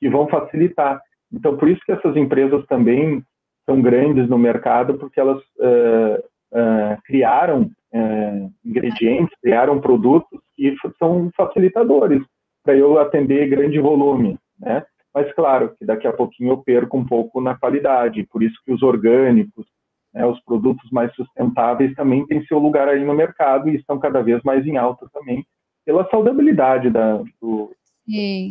[0.00, 1.00] que vão facilitar.
[1.32, 3.22] Então, por isso que essas empresas também
[3.64, 6.22] são grandes no mercado, porque elas uh,
[6.52, 12.22] uh, criaram uh, ingredientes, criaram produtos que são facilitadores
[12.62, 14.84] para eu atender grande volume, né?
[15.14, 18.72] Mas claro que daqui a pouquinho eu perco um pouco na qualidade, por isso que
[18.72, 19.66] os orgânicos,
[20.14, 24.22] né, os produtos mais sustentáveis também têm seu lugar aí no mercado e estão cada
[24.22, 25.44] vez mais em alta também
[25.84, 27.74] pela saudabilidade da, do,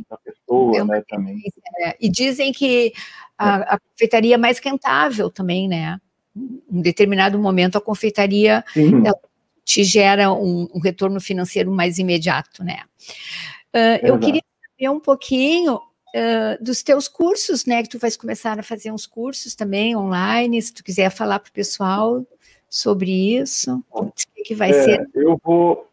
[0.10, 1.38] da pessoa, né, também.
[1.86, 1.96] É.
[2.00, 2.94] E dizem que
[3.38, 6.00] a, a confeitaria é mais rentável também, né?
[6.36, 8.63] Em determinado momento a confeitaria
[9.63, 12.82] te gera um, um, retorno financeiro mais imediato, né?
[13.74, 17.84] Uh, eu queria saber um pouquinho uh, dos teus cursos, né?
[17.84, 21.50] Que tu vais começar a fazer uns cursos também online, se tu quiser falar para
[21.50, 22.26] o pessoal
[22.70, 25.10] sobre isso, o que, que vai é, ser.
[25.13, 25.88] Eu vou.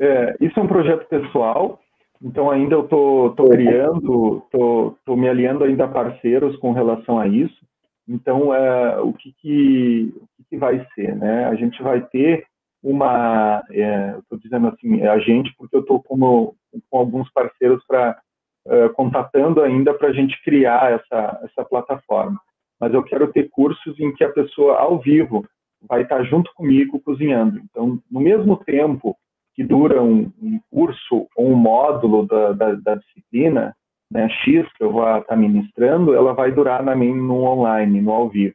[0.00, 1.78] É, isso é um projeto pessoal,
[2.22, 7.18] então ainda eu tô, tô criando, tô, tô me aliando ainda a parceiros com relação
[7.18, 7.67] a isso.
[8.08, 11.44] Então, é, o que, que, o que, que vai ser, né?
[11.46, 12.46] A gente vai ter
[12.82, 16.54] uma, é, estou dizendo assim, é a gente porque eu estou com,
[16.90, 18.18] com alguns parceiros para
[18.66, 22.40] uh, contatando ainda para a gente criar essa, essa plataforma.
[22.80, 25.44] Mas eu quero ter cursos em que a pessoa, ao vivo,
[25.82, 27.60] vai estar junto comigo cozinhando.
[27.64, 29.16] Então, no mesmo tempo
[29.54, 33.74] que dura um, um curso ou um módulo da, da, da disciplina,
[34.10, 38.28] né, X, que eu vou estar ministrando, ela vai durar na, no online, no ao
[38.28, 38.54] vivo.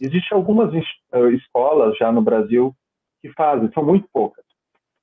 [0.00, 0.72] Existem algumas
[1.34, 2.74] escolas já no Brasil
[3.20, 4.44] que fazem, são muito poucas.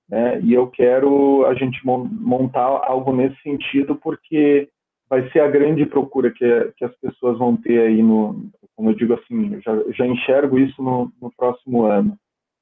[0.09, 0.41] Né?
[0.41, 4.69] E eu quero a gente montar algo nesse sentido, porque
[5.09, 8.95] vai ser a grande procura que, que as pessoas vão ter aí no, como eu
[8.95, 12.17] digo assim, eu já, já enxergo isso no, no próximo ano.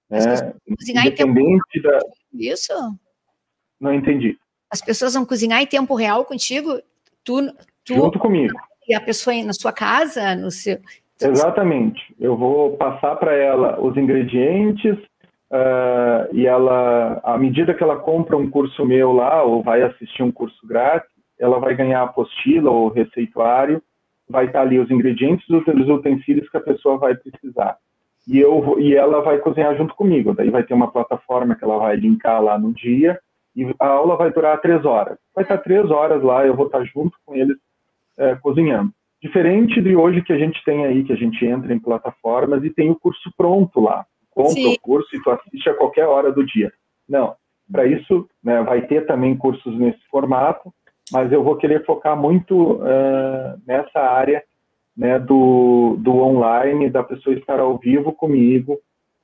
[0.09, 0.19] Né?
[0.77, 1.33] Cozinhar em tempo
[1.83, 1.99] da...
[2.33, 2.73] Isso?
[3.79, 4.37] Não entendi.
[4.71, 6.81] As pessoas vão cozinhar em tempo real contigo?
[7.27, 8.57] Tu, tu Junto comigo.
[8.87, 10.77] E a pessoa na sua casa, no seu...
[11.21, 12.15] Exatamente.
[12.17, 14.95] Eu vou passar para ela os ingredientes
[15.51, 20.23] uh, e ela, à medida que ela compra um curso meu lá ou vai assistir
[20.23, 23.83] um curso grátis, ela vai ganhar a apostila ou receituário,
[24.29, 27.75] vai estar ali os ingredientes e os utensílios que a pessoa vai precisar.
[28.25, 30.33] E, eu, e ela vai cozinhar junto comigo.
[30.33, 33.19] Daí vai ter uma plataforma que ela vai linkar lá no dia
[33.57, 35.17] e a aula vai durar três horas.
[35.33, 37.57] Vai estar três horas lá, eu vou estar junto com eles
[38.15, 38.91] é, cozinhando.
[39.19, 42.69] Diferente de hoje que a gente tem aí, que a gente entra em plataformas e
[42.69, 44.05] tem o curso pronto lá.
[44.29, 44.73] Compra Sim.
[44.75, 46.71] o curso e tu assiste a qualquer hora do dia.
[47.09, 47.35] Não,
[47.71, 50.71] para isso né, vai ter também cursos nesse formato,
[51.11, 54.43] mas eu vou querer focar muito uh, nessa área
[54.95, 58.77] né, do, do online, da pessoa estar ao vivo comigo,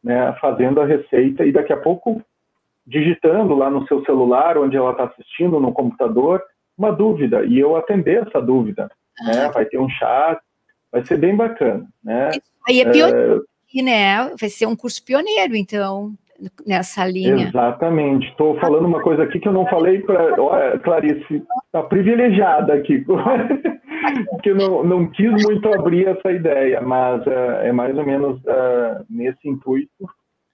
[0.04, 2.24] né, fazendo a receita e daqui a pouco
[2.86, 6.42] digitando lá no seu celular, onde ela está assistindo, no computador,
[6.78, 8.90] uma dúvida e eu atender essa dúvida.
[9.26, 9.50] Né?
[9.54, 10.40] Vai ter um chat,
[10.92, 11.86] vai ser bem bacana.
[12.04, 12.32] Né?
[12.68, 13.82] Aí é pioneiro, é...
[13.82, 14.36] né?
[14.40, 16.14] Vai ser um curso pioneiro, então,
[16.66, 17.48] nessa linha.
[17.48, 18.28] Exatamente.
[18.28, 23.06] Estou falando uma coisa aqui que eu não falei para Clarice, está privilegiada aqui,
[24.44, 29.06] que não, não quis muito abrir essa ideia, mas uh, é mais ou menos uh,
[29.10, 30.10] nesse intuito.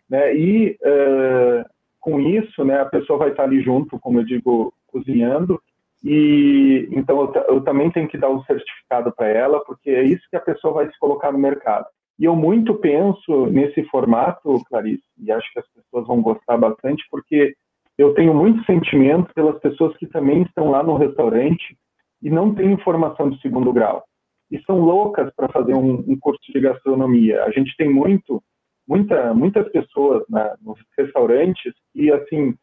[0.10, 0.36] Né?
[0.36, 1.66] E uh,
[2.00, 5.62] com isso, né, a pessoa vai estar ali junto, como eu digo, cozinhando,
[6.04, 10.24] e então eu, eu também tenho que dar um certificado para ela, porque é isso
[10.30, 11.86] que a pessoa vai se colocar no mercado.
[12.18, 17.06] E eu muito penso nesse formato, Clarice, e acho que as pessoas vão gostar bastante,
[17.10, 17.54] porque
[17.98, 21.78] eu tenho muito sentimento pelas pessoas que também estão lá no restaurante
[22.22, 24.04] e não têm formação de segundo grau.
[24.52, 27.44] E são loucas para fazer um, um, curso de gastronomia.
[27.44, 28.42] A gente tem muito,
[28.90, 32.56] muita, muitas pessoas né, nos restaurantes que, assim,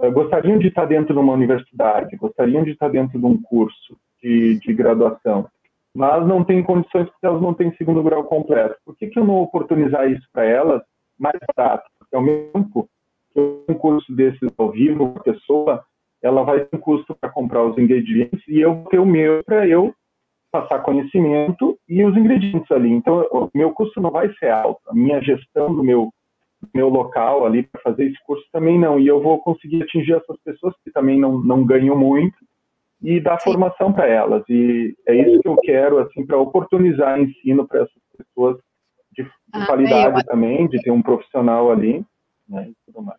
[0.00, 3.98] eh, gostariam de estar dentro de uma universidade, gostariam de estar dentro de um curso
[4.22, 5.48] de, de graduação,
[5.92, 8.76] mas não têm condições porque elas não têm segundo grau completo.
[8.84, 10.80] Por que, que eu não oportunizar isso para elas
[11.18, 11.84] mais barato?
[11.98, 12.88] Porque ao mesmo tempo
[13.34, 15.84] que um curso desses ao vivo, a pessoa
[16.22, 19.66] ela vai ter um custo para comprar os ingredientes e eu ter o meu para
[19.66, 19.92] eu
[20.52, 22.90] passar conhecimento e os ingredientes ali.
[22.92, 24.80] Então, o meu custo não vai ser alto.
[24.88, 26.12] A minha gestão do meu
[26.72, 29.00] meu local ali para fazer esse curso também não.
[29.00, 32.36] E eu vou conseguir atingir essas pessoas que também não, não ganham muito
[33.02, 33.50] e dar Sim.
[33.50, 34.44] formação para elas.
[34.48, 38.58] E é isso que eu quero, assim, para oportunizar ensino para essas pessoas
[39.12, 40.24] de, de ah, qualidade eu...
[40.24, 42.04] também, de ter um profissional ali,
[42.48, 43.18] né, e tudo mais.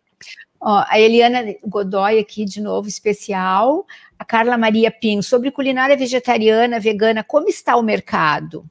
[0.60, 3.84] Ó, a Eliana Godoy aqui de novo, especial.
[4.18, 8.64] A Carla Maria Pinho, sobre culinária vegetariana, vegana, como está o mercado?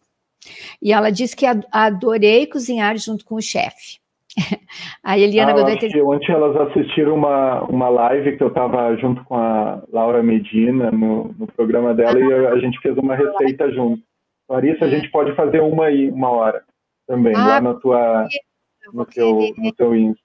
[0.81, 3.99] E ela disse que adorei cozinhar junto com o chefe.
[5.03, 5.77] A Eliana ah, Godoy.
[5.77, 6.01] Tem...
[6.01, 11.35] Ontem elas assistiram uma, uma live que eu estava junto com a Laura Medina no,
[11.37, 14.01] no programa dela ah, e a gente fez uma receita junto.
[14.49, 16.63] Larissa, a gente pode fazer uma aí, uma hora
[17.07, 18.27] também, ah, lá na tua,
[18.93, 20.22] no, teu, no teu Insta.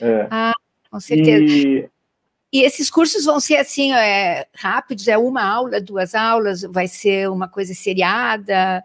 [0.00, 0.28] É.
[0.30, 0.52] Ah,
[0.90, 1.44] com certeza.
[1.44, 1.88] E...
[2.52, 2.62] e...
[2.62, 5.06] esses cursos vão ser assim, é, rápidos?
[5.08, 6.62] É uma aula, duas aulas?
[6.62, 8.82] Vai ser uma coisa seriada?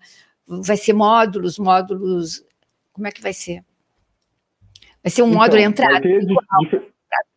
[0.47, 2.43] Vai ser módulos, módulos?
[2.93, 3.63] Como é que vai ser?
[5.03, 6.01] Vai ser um então, módulo entrada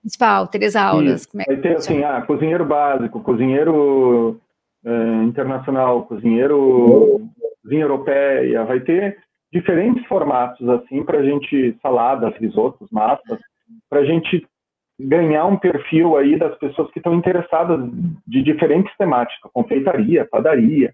[0.01, 1.23] principal, três aulas.
[1.23, 4.41] Isso, é vai ter assim, ah, cozinheiro básico, cozinheiro
[4.85, 7.29] uh, internacional, cozinheiro
[7.63, 9.19] cozinha europeia, vai ter
[9.53, 13.39] diferentes formatos assim para a gente saladas, risotos, massas,
[13.89, 14.47] para a gente
[14.99, 17.79] ganhar um perfil aí das pessoas que estão interessadas
[18.27, 20.93] de diferentes temáticas, confeitaria, padaria,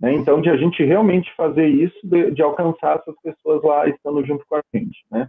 [0.00, 0.12] né?
[0.12, 4.44] Então de a gente realmente fazer isso, de, de alcançar essas pessoas lá estando junto
[4.46, 5.28] com a gente, né?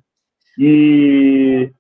[0.57, 1.71] E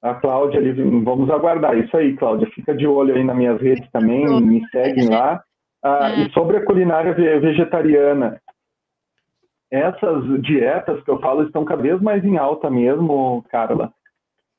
[0.00, 1.76] a Cláudia ali, vamos aguardar.
[1.78, 5.42] Isso aí, Cláudia, fica de olho aí nas minhas redes também, me seguem lá.
[5.82, 6.20] Ah, é.
[6.22, 8.40] e sobre a culinária vegetariana,
[9.70, 13.92] essas dietas que eu falo estão cada vez mais em alta mesmo, Carla.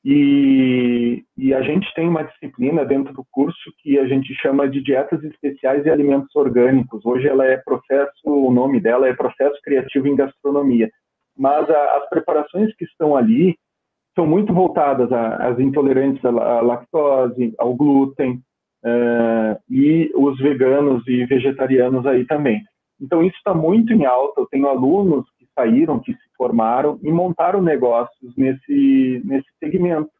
[0.04, 4.82] E, e, a gente tem uma disciplina dentro do curso que a gente chama de
[4.82, 7.06] dietas especiais e alimentos orgânicos.
[7.06, 10.90] Hoje ela é processo, o nome dela é processo criativo em gastronomia
[11.36, 13.56] mas a, as preparações que estão ali
[14.14, 18.40] são muito voltadas às intolerantes à lactose, ao glúten,
[18.84, 22.62] uh, e os veganos e vegetarianos aí também.
[23.00, 24.40] Então, isso está muito em alta.
[24.40, 30.10] Eu tenho alunos que saíram, que formaram e montaram negócios nesse, nesse segmento.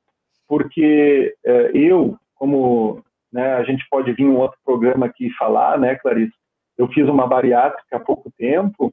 [0.48, 3.02] Porque uh, eu, como
[3.32, 6.34] né, a gente pode vir um outro programa aqui falar, né, Clarice?
[6.76, 8.92] eu fiz uma bariátrica há pouco tempo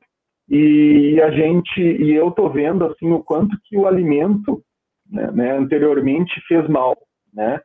[0.50, 4.62] e a gente e eu tô vendo assim o quanto que o alimento
[5.10, 6.98] né, né, anteriormente fez mal,
[7.34, 7.60] né?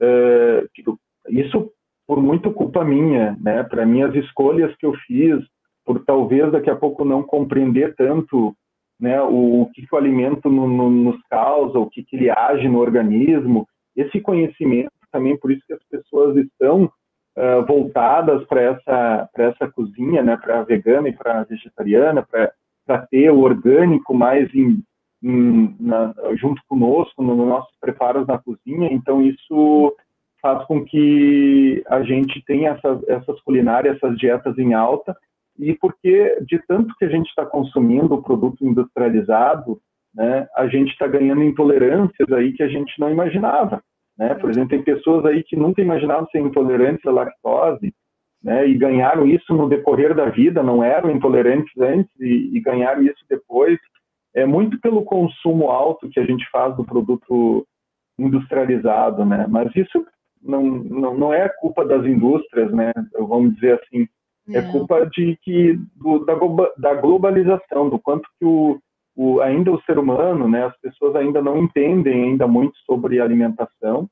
[0.00, 0.98] Uh,
[1.28, 1.72] isso
[2.06, 3.62] por muito culpa minha, né?
[3.62, 5.38] Para minhas escolhas que eu fiz,
[5.84, 8.54] por talvez daqui a pouco não compreender tanto,
[9.02, 9.20] né?
[9.20, 12.68] O, o que, que o alimento no, no, nos causa, o que, que ele age
[12.68, 13.66] no organismo.
[13.96, 20.22] Esse conhecimento também por isso que as pessoas estão uh, voltadas para essa essa cozinha,
[20.22, 20.36] né?
[20.36, 22.24] Para vegana e para vegetariana,
[22.86, 24.80] para ter o orgânico mais em,
[25.20, 28.88] em, na, junto conosco nos nossos preparos na cozinha.
[28.92, 29.94] Então isso
[30.40, 35.16] faz com que a gente tenha essas, essas culinárias, essas dietas em alta,
[35.58, 39.80] e porque de tanto que a gente está consumindo o produto industrializado,
[40.14, 43.82] né, a gente está ganhando intolerâncias aí que a gente não imaginava.
[44.16, 44.34] Né?
[44.34, 47.94] Por exemplo, tem pessoas aí que nunca imaginavam ser intolerantes à lactose,
[48.42, 53.02] né, e ganharam isso no decorrer da vida, não eram intolerantes antes e, e ganharam
[53.02, 53.78] isso depois.
[54.34, 57.66] É muito pelo consumo alto que a gente faz do produto
[58.18, 59.46] industrializado, né?
[59.48, 60.04] Mas isso
[60.42, 62.92] não, não, não é culpa das indústrias, né?
[63.12, 64.08] Vamos dizer assim,
[64.48, 66.34] é é culpa de que do, da,
[66.78, 68.80] da globalização, do quanto que o,
[69.14, 70.66] o, ainda o ser humano, né?
[70.66, 74.08] As pessoas ainda não entendem ainda muito sobre alimentação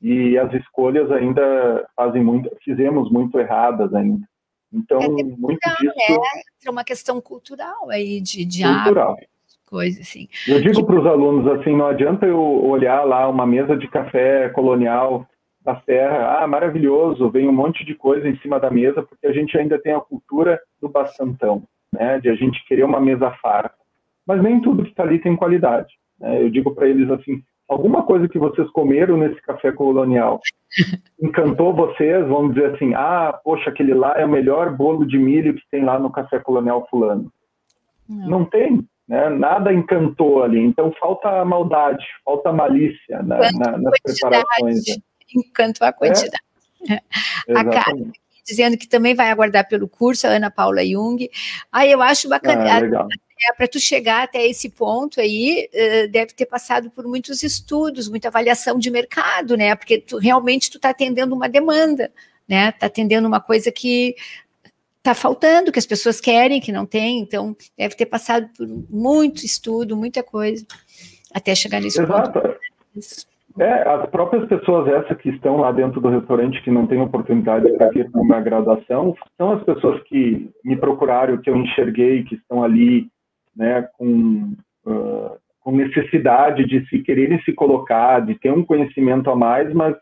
[0.00, 4.26] e as escolhas ainda fazem muito, fizemos muito erradas ainda.
[4.72, 5.94] Então, é muito disso
[6.66, 9.16] é uma questão cultural aí de, de cultural.
[9.66, 10.28] coisa assim.
[10.48, 14.48] Eu digo para os alunos assim, não adianta eu olhar lá uma mesa de café
[14.48, 15.28] colonial
[15.64, 19.32] da serra, ah, maravilhoso, vem um monte de coisa em cima da mesa, porque a
[19.32, 23.76] gente ainda tem a cultura do bastantão, né, de a gente querer uma mesa farta.
[24.26, 25.92] Mas nem tudo que está ali tem qualidade.
[26.18, 26.42] Né?
[26.42, 30.40] Eu digo para eles assim, alguma coisa que vocês comeram nesse café colonial
[31.20, 35.54] encantou vocês, vamos dizer assim, ah, poxa, aquele lá é o melhor bolo de milho
[35.54, 37.30] que tem lá no café colonial fulano.
[38.08, 39.28] Não, Não tem, né?
[39.28, 44.82] Nada encantou ali, então falta maldade, falta malícia na, na, nas preparações.
[44.88, 44.94] Né?
[45.34, 46.42] Encanto a quantidade.
[46.88, 47.00] É,
[47.54, 48.12] a Karen
[48.44, 51.30] dizendo que também vai aguardar pelo curso, a Ana Paula Jung.
[51.70, 52.64] Aí eu acho bacana.
[52.64, 53.06] Ah,
[53.48, 55.68] é, para tu chegar até esse ponto aí,
[56.10, 59.74] deve ter passado por muitos estudos, muita avaliação de mercado, né?
[59.74, 62.12] Porque tu, realmente tu está atendendo uma demanda,
[62.48, 62.68] né?
[62.68, 64.14] Está atendendo uma coisa que
[64.98, 67.18] está faltando, que as pessoas querem, que não tem.
[67.18, 70.64] Então, deve ter passado por muito estudo, muita coisa,
[71.34, 72.40] até chegar nesse Exato.
[72.40, 72.56] ponto.
[73.58, 77.70] É, as próprias pessoas essas que estão lá dentro do restaurante que não têm oportunidade
[77.72, 82.36] para vir para uma graduação, são as pessoas que me procuraram, que eu enxerguei, que
[82.36, 83.08] estão ali,
[83.54, 84.54] né, com,
[84.86, 89.94] uh, com necessidade de se quererem se colocar, de ter um conhecimento a mais, mas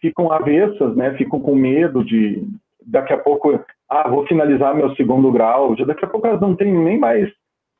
[0.00, 2.46] ficam avessas, né, ficam com medo de,
[2.86, 3.58] daqui a pouco,
[3.88, 7.28] ah, vou finalizar meu segundo grau, já daqui a pouco elas não têm nem mais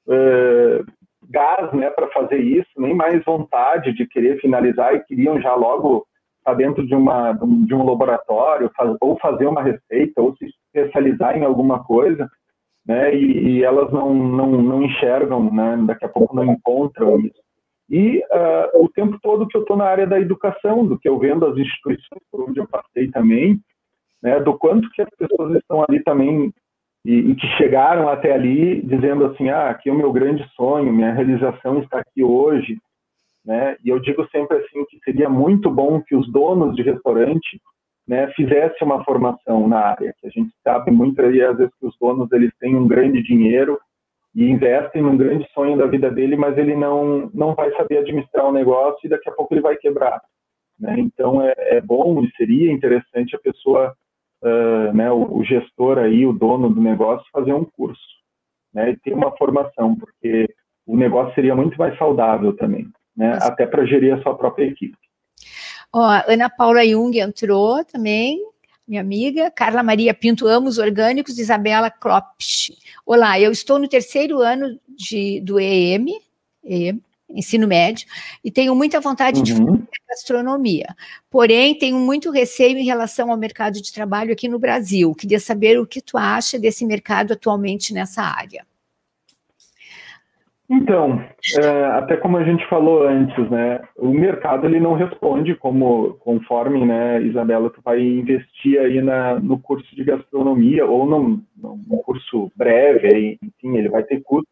[0.08, 0.84] uh,
[1.30, 6.06] gás né, para fazer isso, nem mais vontade de querer finalizar e queriam já logo
[6.38, 11.36] estar dentro de, uma, de um laboratório, faz, ou fazer uma receita, ou se especializar
[11.36, 12.28] em alguma coisa,
[12.86, 17.46] né, e, e elas não, não, não enxergam, né, daqui a pouco não encontram isso.
[17.88, 21.18] E uh, o tempo todo que eu estou na área da educação, do que eu
[21.18, 23.60] vendo as instituições por onde eu passei também,
[24.22, 26.52] né, do quanto que as pessoas estão ali também
[27.06, 30.92] e, e, que chegaram até ali dizendo assim, ah, aqui é o meu grande sonho,
[30.92, 32.76] minha realização está aqui hoje,
[33.44, 33.76] né?
[33.84, 37.62] E eu digo sempre assim que seria muito bom que os donos de restaurante,
[38.08, 41.86] né, fizessem uma formação na área, que a gente sabe muito aí às vezes que
[41.86, 43.78] os donos eles têm um grande dinheiro
[44.34, 48.46] e investem num grande sonho da vida dele, mas ele não não vai saber administrar
[48.46, 50.20] o negócio e daqui a pouco ele vai quebrar,
[50.76, 50.96] né?
[50.98, 53.94] Então é, é bom e seria interessante a pessoa
[54.42, 58.00] uh, né, o, o, gestor aí, o dono do negócio, fazer um curso,
[58.72, 60.48] né, e ter uma formação, porque
[60.86, 64.96] o negócio seria muito mais saudável também, né, até para gerir a sua própria equipe.
[65.92, 68.40] Ó, Ana Paula Jung entrou também,
[68.86, 72.70] minha amiga, Carla Maria Pinto, amos orgânicos, Isabela Klopsch.
[73.04, 76.06] Olá, eu estou no terceiro ano de, do EM,
[76.64, 78.06] EM ensino médio,
[78.44, 79.44] e tenho muita vontade uhum.
[79.44, 80.86] de fazer gastronomia.
[81.30, 85.14] Porém, tenho muito receio em relação ao mercado de trabalho aqui no Brasil.
[85.14, 88.64] Queria saber o que tu acha desse mercado atualmente nessa área.
[90.68, 91.22] Então,
[91.60, 96.84] é, até como a gente falou antes, né, o mercado ele não responde como conforme,
[96.84, 102.50] né, Isabela, tu vai investir aí na, no curso de gastronomia ou num, num curso
[102.56, 104.48] breve, aí, enfim, ele vai ter custo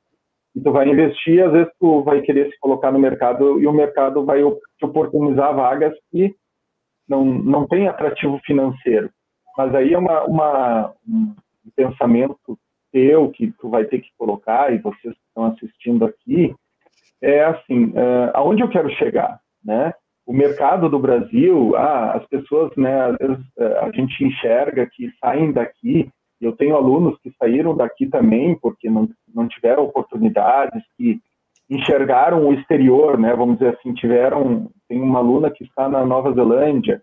[0.55, 3.73] e tu vai investir, às vezes tu vai querer se colocar no mercado e o
[3.73, 4.41] mercado vai
[4.79, 6.35] te oportunizar vagas que
[7.09, 9.11] não, não tem atrativo financeiro.
[9.57, 11.35] Mas aí é uma, uma, um
[11.75, 12.59] pensamento
[12.93, 16.55] teu que tu vai ter que colocar e vocês que estão assistindo aqui
[17.21, 19.93] é assim, uh, aonde eu quero chegar, né?
[20.27, 23.45] O mercado do Brasil, ah, as pessoas, né, às vezes
[23.83, 29.09] a gente enxerga que saem daqui, eu tenho alunos que saíram daqui também porque não,
[29.35, 31.21] não tiveram oportunidades, que
[31.69, 36.33] enxergaram o exterior, né, vamos dizer assim, tiveram, tem uma aluna que está na Nova
[36.33, 37.03] Zelândia,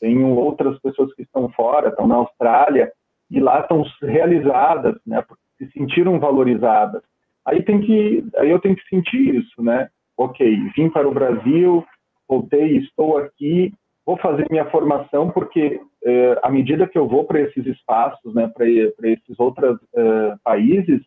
[0.00, 2.92] tenho outras pessoas que estão fora, estão na Austrália,
[3.30, 5.24] e lá estão realizadas, né,
[5.56, 7.02] se sentiram valorizadas.
[7.44, 9.88] Aí tem que, aí eu tenho que sentir isso, né?
[10.16, 11.84] Ok, vim para o Brasil,
[12.28, 13.72] voltei, estou aqui,
[14.04, 18.48] vou fazer minha formação porque eh, à medida que eu vou para esses espaços, né,
[18.48, 21.00] para esses outros eh, países,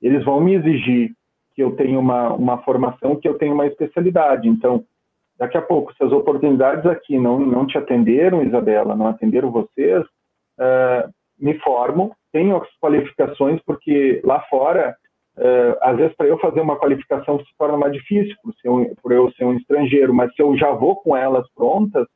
[0.00, 1.12] eles vão me exigir
[1.54, 4.48] que eu tenha uma, uma formação, que eu tenha uma especialidade.
[4.48, 4.84] Então,
[5.38, 10.02] daqui a pouco, se as oportunidades aqui não, não te atenderam, Isabela, não atenderam vocês,
[10.04, 14.96] uh, me formam, tenho as qualificações, porque lá fora,
[15.82, 19.12] às vezes, para eu fazer uma qualificação se torna mais difícil, por, ser um, por
[19.12, 22.06] eu ser um estrangeiro, mas se eu já vou com elas prontas,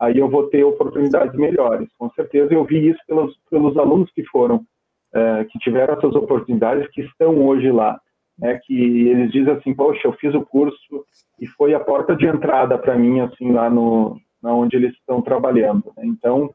[0.00, 1.88] aí eu vou ter oportunidades melhores.
[1.98, 6.88] Com certeza, eu vi isso pelos, pelos alunos que foram, uh, que tiveram essas oportunidades,
[6.90, 7.98] que estão hoje lá
[8.38, 11.04] né, que eles dizem assim, poxa, eu fiz o curso
[11.40, 15.22] e foi a porta de entrada para mim, assim, lá no, na onde eles estão
[15.22, 15.92] trabalhando.
[15.96, 16.04] Né?
[16.06, 16.46] Então,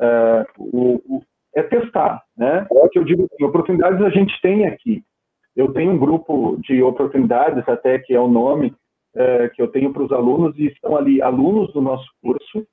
[0.00, 1.22] uh, o, o,
[1.54, 2.66] é testar, né?
[2.70, 5.02] O que eu digo assim, oportunidades a gente tem aqui.
[5.56, 8.68] Eu tenho um grupo de oportunidades, até que é o nome
[9.14, 12.66] uh, que eu tenho para os alunos, e estão ali alunos do nosso curso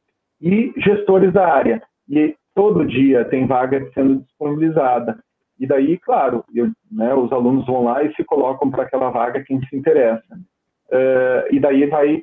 [0.46, 1.82] e gestores da área.
[2.08, 5.18] E todo dia tem vaga sendo disponibilizada.
[5.60, 9.44] E daí, claro, eu, né, os alunos vão lá e se colocam para aquela vaga
[9.44, 10.36] quem se interessa.
[10.90, 12.22] Uh, e daí vai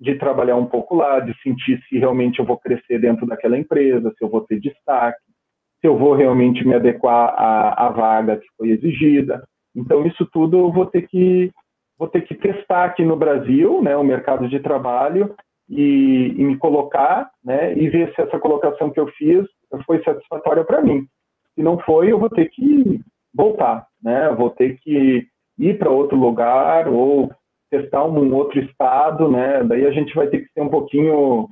[0.00, 4.12] de trabalhar um pouco lá, de sentir se realmente eu vou crescer dentro daquela empresa,
[4.16, 5.20] se eu vou ter destaque,
[5.80, 9.44] se eu vou realmente me adequar à, à vaga que foi exigida.
[9.76, 11.52] Então, isso tudo eu vou ter que,
[11.98, 15.34] vou ter que testar aqui no Brasil, né, o mercado de trabalho,
[15.70, 19.46] e, e me colocar né, e ver se essa colocação que eu fiz
[19.86, 21.06] foi satisfatória para mim.
[21.54, 23.00] Se não foi, eu vou ter que
[23.32, 24.30] voltar, né?
[24.30, 27.30] vou ter que ir para outro lugar ou
[27.70, 29.62] testar um outro estado, né?
[29.62, 31.48] Daí a gente vai ter que ser um pouquinho,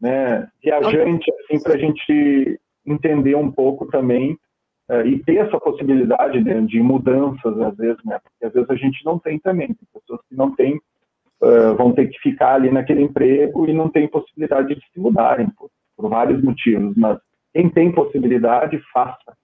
[0.00, 4.38] né, viajante assim para a gente entender um pouco também
[4.88, 8.20] uh, e ter essa possibilidade né, de mudanças às vezes, né?
[8.22, 10.80] Porque às vezes a gente não tem também, tem pessoas que não têm
[11.42, 15.48] uh, vão ter que ficar ali naquele emprego e não tem possibilidade de se mudarem
[15.50, 17.18] por, por vários motivos, mas
[17.54, 19.36] quem tem possibilidade faça,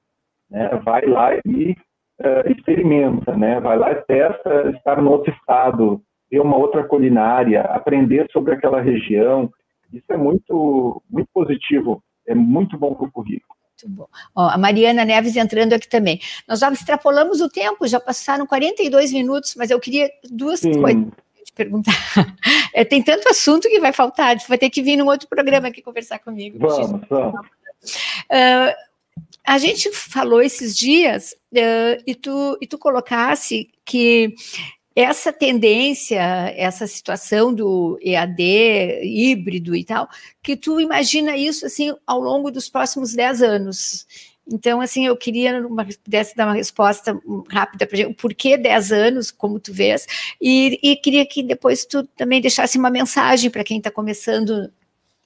[0.51, 0.68] né?
[0.84, 1.76] vai lá e
[2.20, 3.61] uh, experimenta, né?
[3.61, 8.80] vai lá e testa estar no outro estado, ver uma outra culinária, aprender sobre aquela
[8.80, 9.51] região.
[9.93, 13.55] Isso é muito, muito positivo, é muito bom para o currículo.
[13.82, 14.07] Muito bom.
[14.36, 16.20] Ó, a Mariana Neves entrando aqui também.
[16.49, 20.80] Nós já extrapolamos o tempo, já passaram 42 minutos, mas eu queria duas Sim.
[20.80, 21.12] coisas
[21.53, 21.92] te perguntar.
[22.74, 25.82] É, tem tanto assunto que vai faltar, vai ter que vir num outro programa aqui
[25.82, 26.59] conversar comigo.
[26.59, 27.40] Vamos, vamos.
[28.30, 28.74] Uh,
[29.46, 34.34] a gente falou esses dias uh, e, tu, e tu colocasse que
[34.94, 36.20] essa tendência,
[36.57, 40.09] essa situação do EAD híbrido e tal,
[40.42, 44.07] que tu imagina isso assim ao longo dos próximos 10 anos.
[44.51, 47.18] Então, assim, eu queria uma, pudesse dar uma resposta
[47.49, 50.07] rápida para o porquê 10 anos, como tu vês,
[50.40, 54.70] e, e, queria que depois tu também deixasse uma mensagem para quem está começando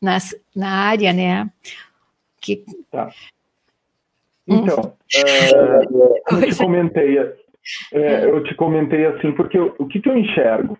[0.01, 1.51] nas, na área, né?
[2.41, 3.11] Que, tá.
[4.47, 5.51] Então, é,
[6.31, 7.19] eu te comentei,
[7.93, 10.79] é, eu te comentei assim, porque eu, o que, que eu enxergo?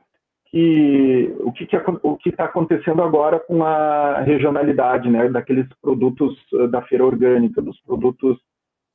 [1.41, 1.67] O que
[2.03, 7.61] o que está acontecendo agora com a regionalidade, né, daqueles produtos eh, da feira orgânica,
[7.61, 8.39] dos produtos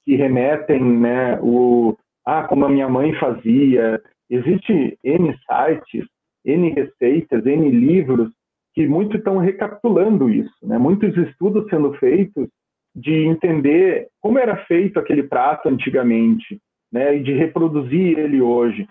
[0.03, 1.95] que remetem, né, o
[2.25, 4.01] ah, como a minha mãe fazia.
[4.29, 6.07] Existe N sites,
[6.45, 8.31] N receitas, N livros
[8.73, 10.77] que muito estão recapitulando isso, né?
[10.77, 12.47] Muitos estudos sendo feitos
[12.95, 16.59] de entender como era feito aquele prato antigamente,
[16.91, 18.87] né, e de reproduzir ele hoje.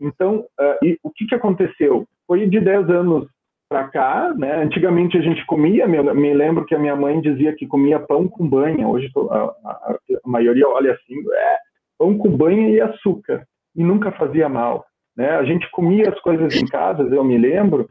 [0.00, 2.06] Então, uh, o que, que aconteceu?
[2.26, 3.28] Foi de 10 anos
[3.68, 4.62] para cá, né?
[4.62, 8.28] Antigamente a gente comia, me, me, lembro que a minha mãe dizia que comia pão
[8.28, 8.86] com banha.
[8.86, 11.56] Hoje a, a, a maioria olha assim, é,
[11.98, 14.84] pão com banha e açúcar, e nunca fazia mal.
[15.16, 15.30] Né?
[15.30, 17.88] A gente comia as coisas em casa, eu me lembro,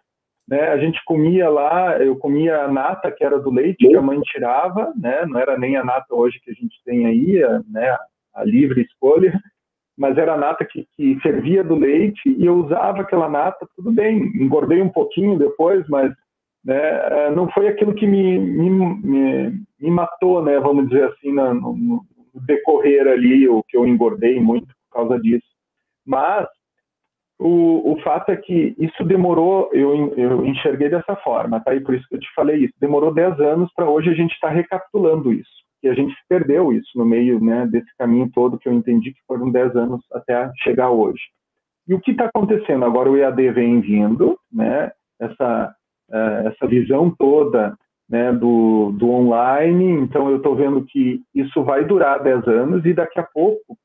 [0.48, 0.70] né?
[0.70, 4.20] A gente comia lá, eu comia a nata que era do leite que a mãe
[4.22, 5.26] tirava, né?
[5.26, 7.98] Não era nem a nata hoje que a gente tem aí, né?
[8.34, 9.40] A livre escolha,
[9.98, 13.92] mas era a nata que, que servia do leite e eu usava aquela nata, tudo
[13.92, 16.12] bem, engordei um pouquinho depois, mas
[16.64, 20.60] né, não foi aquilo que me, me, me, me matou, né?
[20.60, 25.46] Vamos dizer assim, no, no, decorrer ali, o que eu engordei muito por causa disso.
[26.06, 26.48] Mas
[27.40, 31.76] o, o fato é que isso demorou, eu, eu enxerguei dessa forma, tá?
[31.76, 32.74] E por isso que eu te falei isso.
[32.80, 35.63] Demorou 10 anos para hoje a gente estar tá recapitulando isso.
[35.84, 39.20] E a gente perdeu isso no meio né, desse caminho todo que eu entendi que
[39.28, 41.22] foram 10 anos até chegar hoje.
[41.86, 42.86] E o que está acontecendo?
[42.86, 44.92] Agora o EAD vem vindo, né?
[45.20, 45.76] Essa,
[46.10, 47.78] uh, essa visão toda
[48.10, 52.94] né, do, do online, então eu estou vendo que isso vai durar 10 anos e
[52.94, 53.78] daqui a pouco,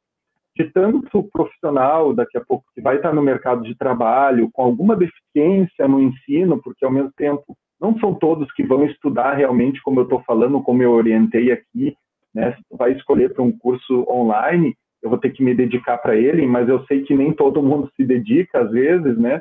[0.57, 4.97] de tanto profissional, daqui a pouco que vai estar no mercado de trabalho, com alguma
[4.97, 10.01] deficiência no ensino, porque ao mesmo tempo não são todos que vão estudar realmente como
[10.01, 11.97] eu estou falando, como eu orientei aqui,
[12.35, 12.57] né?
[12.71, 16.69] Vai escolher para um curso online, eu vou ter que me dedicar para ele, mas
[16.69, 19.41] eu sei que nem todo mundo se dedica às vezes, né?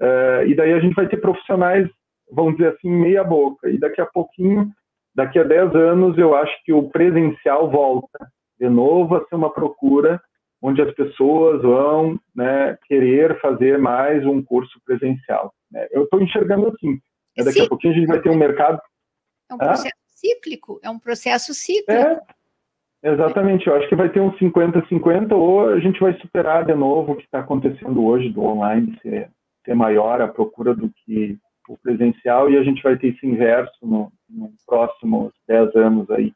[0.00, 1.88] Uh, e daí a gente vai ter profissionais
[2.32, 3.68] vamos dizer assim, meia boca.
[3.68, 4.70] E daqui a pouquinho,
[5.14, 8.28] daqui a 10 anos, eu acho que o presencial volta
[8.58, 10.20] de novo a ser uma procura
[10.62, 15.52] onde as pessoas vão né, querer fazer mais um curso presencial.
[15.70, 15.86] Né?
[15.90, 16.98] Eu estou enxergando assim.
[17.36, 17.44] Né?
[17.44, 18.80] Daqui a pouquinho a gente vai ter um mercado.
[19.48, 20.08] É um processo ah?
[20.08, 21.92] cíclico, é um processo cíclico.
[23.02, 26.74] É, exatamente, eu acho que vai ter um 50-50 ou a gente vai superar de
[26.74, 29.30] novo o que está acontecendo hoje do online ser,
[29.64, 33.78] ser maior a procura do que o presencial e a gente vai ter esse inverso
[33.82, 36.32] no, no próximos 10 anos aí.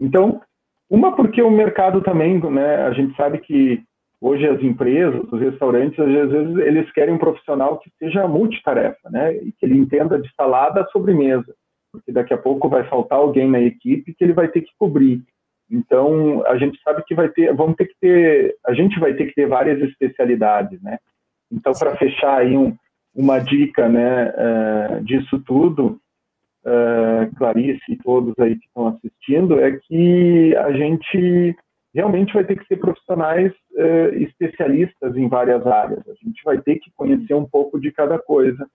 [0.00, 0.40] Então,
[0.88, 3.82] uma porque o mercado também, né, a gente sabe que
[4.26, 9.36] hoje as empresas, os restaurantes, às vezes eles querem um profissional que seja multitarefa, né,
[9.36, 11.54] e que ele entenda de salada a sobremesa,
[11.92, 15.22] porque daqui a pouco vai faltar alguém na equipe que ele vai ter que cobrir.
[15.70, 19.26] Então, a gente sabe que vai ter, vamos ter que ter, a gente vai ter
[19.26, 20.98] que ter várias especialidades, né?
[21.50, 22.76] Então, para fechar aí um,
[23.14, 26.00] uma dica né, uh, disso tudo,
[26.64, 31.56] uh, Clarice e todos aí que estão assistindo, é que a gente
[31.96, 36.06] realmente vai ter que ser profissionais uh, especialistas em várias áreas.
[36.08, 38.66] A gente vai ter que conhecer um pouco de cada coisa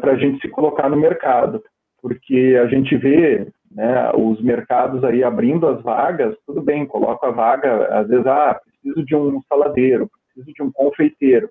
[0.00, 1.62] para a gente se colocar no mercado,
[2.00, 7.30] porque a gente vê né, os mercados aí abrindo as vagas, tudo bem, coloca a
[7.30, 11.50] vaga, às vezes, ah, preciso de um saladeiro, preciso de um confeiteiro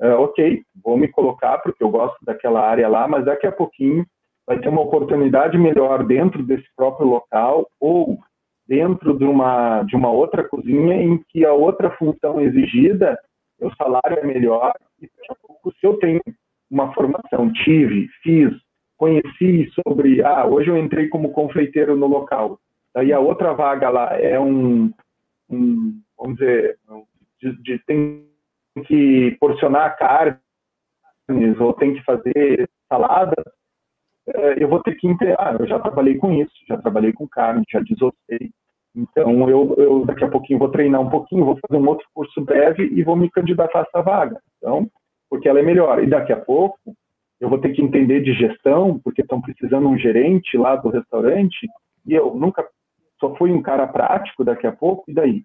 [0.00, 4.06] uh, ok, vou me colocar porque eu gosto daquela área lá, mas daqui a pouquinho
[4.46, 8.18] vai ter uma oportunidade melhor dentro desse próprio local ou
[8.66, 13.18] dentro de uma, de uma outra cozinha em que a outra função exigida,
[13.60, 16.20] o salário é melhor e daqui a pouco, se eu tenho
[16.70, 18.52] uma formação, tive, fiz,
[18.96, 22.58] conheci sobre, ah, hoje eu entrei como confeiteiro no local,
[22.94, 24.92] daí a outra vaga lá é um,
[25.50, 26.78] um vamos dizer,
[27.40, 28.26] de, de, tem
[28.86, 30.40] que porcionar carnes
[31.60, 33.36] ou tem que fazer salada,
[34.26, 37.64] eu vou ter que entender, ah, eu já trabalhei com isso, já trabalhei com carne,
[37.70, 38.50] já desossei.
[38.96, 42.40] Então, eu, eu daqui a pouquinho vou treinar um pouquinho, vou fazer um outro curso
[42.42, 44.40] breve e vou me candidatar a essa vaga.
[44.56, 44.88] Então,
[45.28, 46.02] porque ela é melhor.
[46.02, 46.78] E daqui a pouco,
[47.40, 51.68] eu vou ter que entender de gestão, porque estão precisando um gerente lá do restaurante,
[52.06, 52.64] e eu nunca
[53.18, 55.42] só fui um cara prático daqui a pouco, e daí?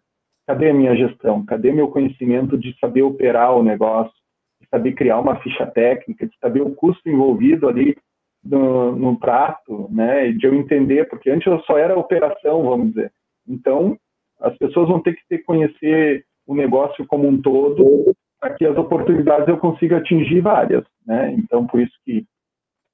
[0.47, 1.45] Cadê a minha gestão?
[1.45, 4.13] Cadê meu conhecimento de saber operar o negócio,
[4.61, 7.95] de saber criar uma ficha técnica, de saber o custo envolvido ali
[8.43, 10.31] no, no prato, né?
[10.31, 13.11] De eu entender, porque antes eu só era operação, vamos dizer.
[13.47, 13.97] Então,
[14.39, 18.77] as pessoas vão ter que ter conhecer o negócio como um todo, para que as
[18.77, 21.33] oportunidades eu consiga atingir várias, né?
[21.33, 22.25] Então, por isso que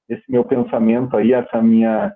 [0.09, 2.13] esse meu pensamento aí, essa minha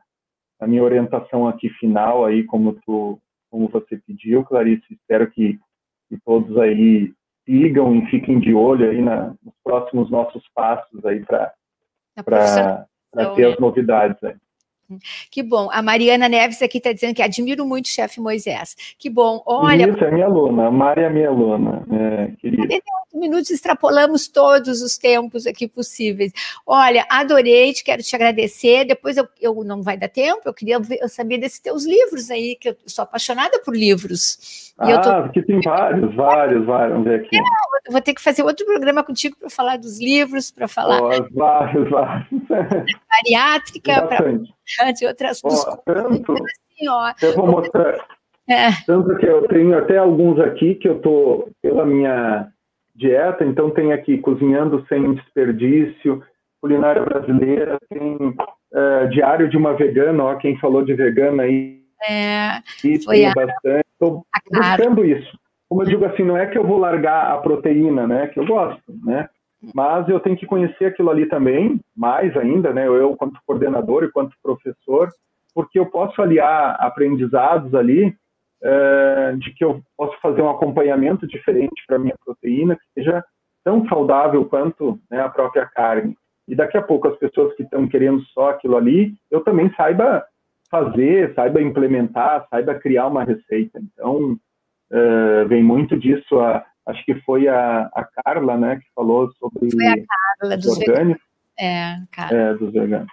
[0.59, 3.19] a minha orientação aqui final aí, como tu
[3.49, 4.86] como você pediu, Clarice.
[4.91, 5.59] Espero que,
[6.07, 7.11] que todos aí
[7.45, 12.86] sigam e fiquem de olho aí na, nos próximos nossos passos aí para
[13.36, 14.36] ter as novidades aí.
[15.30, 15.70] Que bom.
[15.72, 18.76] A Mariana Neves aqui está dizendo que admiro muito o chefe Moisés.
[18.98, 19.42] Que bom.
[19.46, 19.88] Olha.
[19.90, 20.68] Isso, é minha aluna.
[20.68, 21.84] A Mari é minha aluna.
[21.92, 22.68] É, querida.
[22.68, 26.32] 48 minutos, extrapolamos todos os tempos aqui possíveis.
[26.66, 28.86] Olha, adorei, te quero te agradecer.
[28.86, 32.70] Depois eu, eu não vai dar tempo, eu queria saber desses teus livros aí, que
[32.70, 34.74] eu sou apaixonada por livros.
[34.78, 35.10] Ah, tô...
[35.10, 36.92] aqui tem vários, vários, vários.
[36.94, 37.38] Vamos ver aqui.
[37.38, 41.02] É, vou ter que fazer outro programa contigo para falar dos livros, para falar.
[41.02, 42.28] Oh, vários, vários.
[43.10, 44.40] Bariátrica, para
[44.95, 48.05] de outras ó, tanto, assim, ó, Eu vou mostrar.
[48.47, 48.72] É.
[48.86, 52.47] Tanto que eu tenho até alguns aqui que eu estou pela minha
[52.95, 56.24] dieta, então tem aqui Cozinhando Sem Desperdício,
[56.59, 61.80] Culinária Brasileira, tem uh, Diário de uma Vegana, ó, quem falou de vegana aí.
[62.07, 62.61] É,
[63.03, 63.86] foi a, bastante.
[63.93, 65.38] Estou buscando isso.
[65.67, 68.28] Como eu digo assim, não é que eu vou largar a proteína, né?
[68.28, 69.30] Que eu gosto, né?
[69.74, 72.88] Mas eu tenho que conhecer aquilo ali também, mais ainda, né?
[72.88, 75.10] Eu, quanto coordenador e quanto professor,
[75.53, 81.84] porque eu posso aliar aprendizados ali uh, de que eu posso fazer um acompanhamento diferente
[81.88, 83.24] para minha proteína, que seja
[83.64, 86.16] tão saudável quanto né, a própria carne.
[86.47, 90.26] E daqui a pouco as pessoas que estão querendo só aquilo ali, eu também saiba
[90.72, 93.80] fazer, saiba implementar, saiba criar uma receita.
[93.80, 94.38] Então,
[94.91, 96.39] uh, vem muito disso.
[96.39, 100.78] A, acho que foi a, a, Carla, né, que falou sobre foi a Carla, dos
[100.78, 101.24] orgânicos.
[101.60, 102.38] É, Carla.
[102.38, 103.12] É, dos veganos.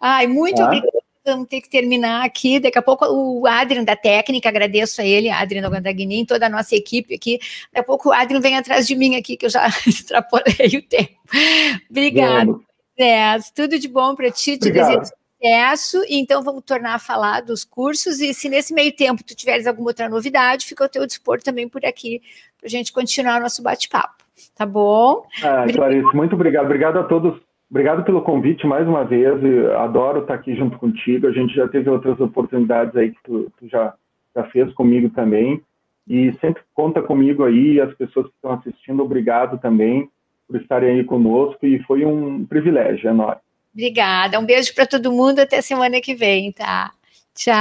[0.00, 0.66] Ai, muito ah.
[0.66, 2.60] obrigada vamos ter que terminar aqui.
[2.60, 6.74] Daqui a pouco o Adrian da técnica, agradeço a ele, Adrian Gandagnin, toda a nossa
[6.76, 7.38] equipe aqui.
[7.72, 10.82] Daqui a pouco o Adrian vem atrás de mim aqui, que eu já extrapolei o
[10.82, 11.16] tempo.
[11.90, 12.64] Obrigado.
[12.96, 15.10] É, tudo de bom para ti, te desejo
[15.46, 16.02] sucesso.
[16.08, 18.20] Então, vamos tornar a falar dos cursos.
[18.20, 21.68] E se nesse meio tempo tu tiveres alguma outra novidade, fica ao teu dispor também
[21.68, 22.20] por aqui,
[22.58, 24.24] para a gente continuar nosso bate-papo.
[24.54, 25.26] Tá bom?
[25.42, 26.64] Ah, Clarice, muito obrigado.
[26.66, 29.42] Obrigado a todos Obrigado pelo convite mais uma vez.
[29.42, 31.26] Eu adoro estar aqui junto contigo.
[31.26, 33.92] A gente já teve outras oportunidades aí que tu, tu já,
[34.34, 35.60] já fez comigo também.
[36.08, 40.08] E sempre conta comigo aí, as pessoas que estão assistindo, obrigado também
[40.46, 41.66] por estarem aí conosco.
[41.66, 43.40] E foi um privilégio enorme.
[43.74, 44.38] Obrigada.
[44.38, 45.40] Um beijo para todo mundo.
[45.40, 46.92] Até semana que vem, tá?
[47.34, 47.54] Tchau.